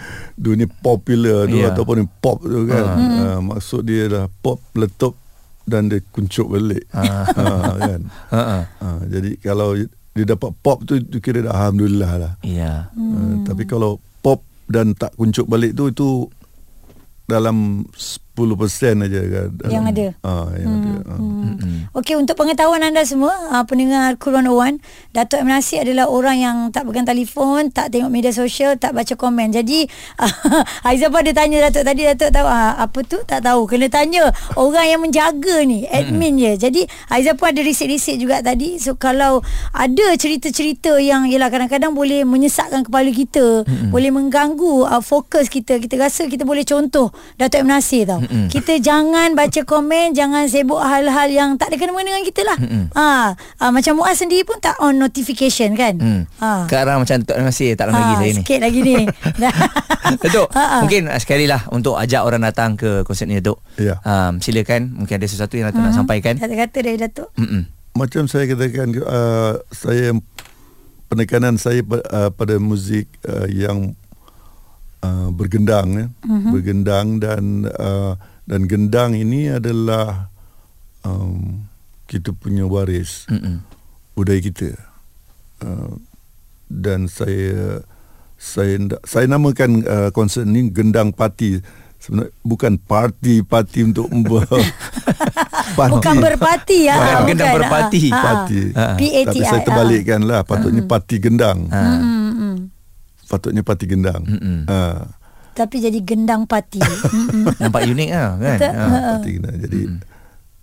dunia 0.38 0.70
popular 0.78 1.44
tu 1.44 1.56
Ya. 1.56 1.70
ataupun 1.70 2.06
pop 2.16 2.38
tu 2.38 2.64
kan. 2.64 2.84
Uh, 2.94 3.38
maksud 3.44 3.82
dia 3.82 4.06
dah 4.06 4.24
pop 4.38 4.62
letup 4.72 5.18
dan 5.62 5.86
dia 5.86 5.98
kuncup 6.08 6.46
balik. 6.48 6.86
Ah. 6.90 7.26
uh, 7.28 7.74
kan. 7.76 8.00
Ha-ha. 8.30 8.58
Uh, 8.82 9.00
jadi 9.06 9.30
kalau 9.38 9.74
dia 10.12 10.24
dapat 10.26 10.50
pop 10.56 10.82
tu 10.82 11.00
tu 11.00 11.18
kira 11.18 11.40
dah 11.40 11.52
alhamdulillah 11.52 12.12
lah. 12.16 12.32
Ya 12.40 12.90
Hmm. 12.92 13.12
Uh, 13.12 13.34
tapi 13.44 13.64
kalau 13.64 13.96
pop 14.18 14.42
dan 14.66 14.92
tak 14.92 15.14
kuncup 15.14 15.46
balik 15.46 15.72
tu 15.72 15.86
itu 15.86 16.30
dalam 17.24 17.86
10% 18.44 19.06
aja 19.06 19.20
kan. 19.30 19.48
Yang 19.70 19.84
ada. 19.94 20.06
Ah, 20.26 20.46
yang 20.58 20.72
ada. 20.82 20.92
Ah. 21.06 21.18
Hmm. 21.18 21.86
Okey 21.92 22.16
untuk 22.16 22.34
pengetahuan 22.34 22.80
anda 22.82 23.04
semua 23.04 23.30
uh, 23.52 23.64
pendengar 23.68 24.16
Cool 24.16 24.40
101 24.40 24.80
Datuk 25.12 25.44
M. 25.44 25.48
Nasir 25.52 25.84
adalah 25.84 26.08
orang 26.08 26.36
yang 26.40 26.56
tak 26.72 26.88
pegang 26.88 27.04
telefon 27.04 27.68
tak 27.68 27.92
tengok 27.92 28.08
media 28.08 28.32
sosial 28.32 28.80
tak 28.80 28.96
baca 28.96 29.12
komen. 29.12 29.52
Jadi 29.52 29.84
uh, 30.18 30.34
Aizah 30.88 31.12
pun 31.12 31.20
ada 31.22 31.32
tanya 31.36 31.68
Datuk 31.68 31.84
tadi 31.84 32.02
Datuk 32.08 32.30
tahu 32.32 32.46
uh, 32.48 32.74
apa 32.80 32.98
tu? 33.04 33.18
Tak 33.22 33.44
tahu. 33.44 33.68
Kena 33.68 33.86
tanya 33.92 34.32
orang 34.56 34.86
yang 34.88 35.00
menjaga 35.04 35.62
ni 35.62 35.84
admin 35.86 36.40
je. 36.40 36.52
Jadi 36.56 36.82
Aizah 37.12 37.36
pun 37.36 37.52
ada 37.52 37.60
risik-risik 37.60 38.16
juga 38.16 38.40
tadi. 38.40 38.80
So 38.80 38.96
kalau 38.96 39.44
ada 39.76 40.06
cerita-cerita 40.16 40.96
yang 40.98 41.28
ialah 41.28 41.52
kadang-kadang 41.52 41.92
boleh 41.92 42.24
menyesatkan 42.24 42.88
kepala 42.88 43.12
kita 43.12 43.62
boleh 43.92 44.10
mengganggu 44.10 44.88
uh, 44.88 45.02
fokus 45.04 45.52
kita 45.52 45.76
kita 45.76 46.00
rasa 46.00 46.24
kita 46.26 46.48
boleh 46.48 46.64
contoh 46.64 47.12
Datuk 47.36 47.62
M. 47.62 47.68
Nasir 47.68 48.08
tau 48.08 48.24
kita 48.48 48.78
jangan 48.78 49.32
baca 49.32 49.60
komen 49.62 50.12
jangan 50.12 50.44
sibuk 50.44 50.78
hal-hal 50.78 51.28
yang 51.28 51.54
tak 51.54 51.68
ada 51.68 51.76
kena-mengena 51.76 52.10
dengan 52.10 52.24
kita 52.24 52.42
lah 52.42 52.58
ha, 52.92 53.06
ha, 53.34 53.64
macam 53.68 53.92
Muaz 53.94 54.18
sendiri 54.18 54.42
pun 54.42 54.56
tak 54.56 54.76
on 54.78 54.96
notification 54.96 55.72
kan 55.72 55.94
Hmm. 55.94 56.22
ha. 56.38 56.64
Ke 56.64 56.76
arah 56.76 56.96
macam 56.96 57.18
Datuk 57.18 57.34
M 57.34 57.44
Nasir 57.44 57.72
Tak 57.72 57.86
lama 57.86 57.98
lagi 57.98 58.08
Ah, 58.08 58.18
saya 58.18 58.30
ni 58.30 58.40
Sikit 58.40 58.58
lagi 58.58 58.80
ni 58.80 58.96
Datuk 60.22 60.48
Ha, 60.50 60.62
ha. 60.62 60.76
Mungkin 60.80 61.02
uh, 61.06 61.16
sekali 61.16 61.44
lah 61.44 61.68
Untuk 61.68 61.94
ajak 61.94 62.22
orang 62.22 62.42
datang 62.42 62.74
ke 62.74 63.02
konsert 63.02 63.26
ni 63.26 63.36
Datuk 63.36 63.60
Ya. 63.76 64.00
um, 64.02 64.38
Silakan 64.38 64.96
Mungkin 64.96 65.14
ada 65.14 65.26
sesuatu 65.26 65.54
yang 65.54 65.68
Datuk 65.68 65.82
nak 65.82 65.94
sampaikan 65.94 66.34
Kata-kata 66.36 66.78
dari 66.80 66.96
Datuk 66.96 67.28
Mm-mm. 67.36 67.68
macam 67.92 68.24
saya 68.24 68.48
katakan 68.48 68.88
uh, 68.98 69.60
saya 69.68 70.16
penekanan 71.06 71.54
saya 71.54 71.84
uh, 71.84 72.30
pada 72.30 72.56
muzik 72.56 73.04
uh, 73.22 73.44
yang 73.44 73.92
uh, 75.02 75.28
bergendang 75.34 75.88
ya. 75.94 76.06
Uh-huh. 76.24 76.50
Bergendang 76.54 77.18
dan 77.18 77.66
uh, 77.68 78.16
dan 78.46 78.66
gendang 78.66 79.12
ini 79.14 79.52
adalah 79.52 80.30
um, 81.04 81.66
kita 82.06 82.32
punya 82.32 82.64
waris. 82.64 83.26
Uh-uh. 83.28 83.60
Budaya 84.14 84.40
kita. 84.40 84.78
Uh, 85.62 85.98
dan 86.72 87.06
saya 87.06 87.84
saya 88.40 88.78
saya 89.06 89.26
namakan 89.28 89.84
uh, 89.86 90.10
konsert 90.10 90.48
ini 90.48 90.72
gendang 90.72 91.14
parti 91.14 91.62
sebenarnya 92.02 92.34
bukan 92.42 92.72
parti-parti 92.82 93.86
untuk 93.86 94.10
parti. 95.78 95.94
Bukan 96.02 96.16
berparti 96.18 96.90
ya. 96.90 96.94
Bukan, 96.98 97.06
bukan 97.06 97.26
gendang 97.30 97.52
berparti. 97.54 98.00
Ha, 98.10 98.16
ha. 98.18 98.22
Parti. 98.26 98.60
Ha. 98.74 98.86
PATI. 98.98 99.08
Tapi 99.30 99.40
saya 99.46 99.62
terbalikkan 99.62 100.20
lah. 100.26 100.40
Patutnya 100.42 100.82
parti 100.82 101.22
gendang. 101.22 101.70
Ha. 101.70 101.82
Patutnya 103.32 103.64
parti 103.64 103.88
gendang. 103.88 104.28
Ha. 104.68 105.08
Tapi 105.56 105.80
jadi 105.80 105.96
gendang 106.04 106.44
parti. 106.44 106.84
Nampak 107.56 107.80
unik 107.96 108.10
lah 108.12 108.36
kan. 108.36 108.58
Ha. 108.60 108.86
Parti 109.16 109.30
gendang. 109.40 109.56
Jadi, 109.56 109.80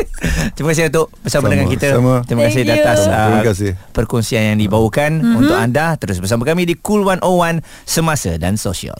Terima 0.55 0.69
kasih 0.75 0.91
Datuk 0.91 1.09
bersama 1.23 1.47
sama, 1.47 1.53
dengan 1.55 1.67
kita. 1.71 1.87
Sama. 1.95 2.15
Terima 2.27 2.43
kasih 2.47 2.63
Thank 2.67 2.81
atas 2.83 2.99
uh, 3.07 3.13
Terima 3.13 3.45
kasih. 3.47 3.71
perkongsian 3.95 4.43
yang 4.55 4.59
dibawakan 4.59 5.11
mm-hmm. 5.23 5.39
untuk 5.39 5.57
anda 5.57 5.95
terus 6.01 6.19
bersama 6.19 6.43
kami 6.47 6.67
di 6.67 6.75
Cool 6.79 7.07
101 7.07 7.63
Semasa 7.87 8.35
dan 8.37 8.59
Sosial. 8.59 8.99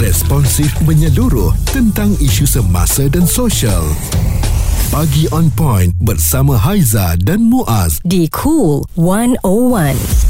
Responsif 0.00 0.72
menyeluruh 0.88 1.52
tentang 1.76 2.16
isu 2.24 2.48
semasa 2.48 3.04
dan 3.12 3.28
sosial. 3.28 3.84
Pagi 4.88 5.28
on 5.28 5.52
point 5.52 5.92
bersama 6.00 6.56
Haiza 6.56 7.20
dan 7.20 7.44
Muaz 7.44 8.00
di 8.00 8.24
Cool 8.32 8.80
101. 8.96 10.29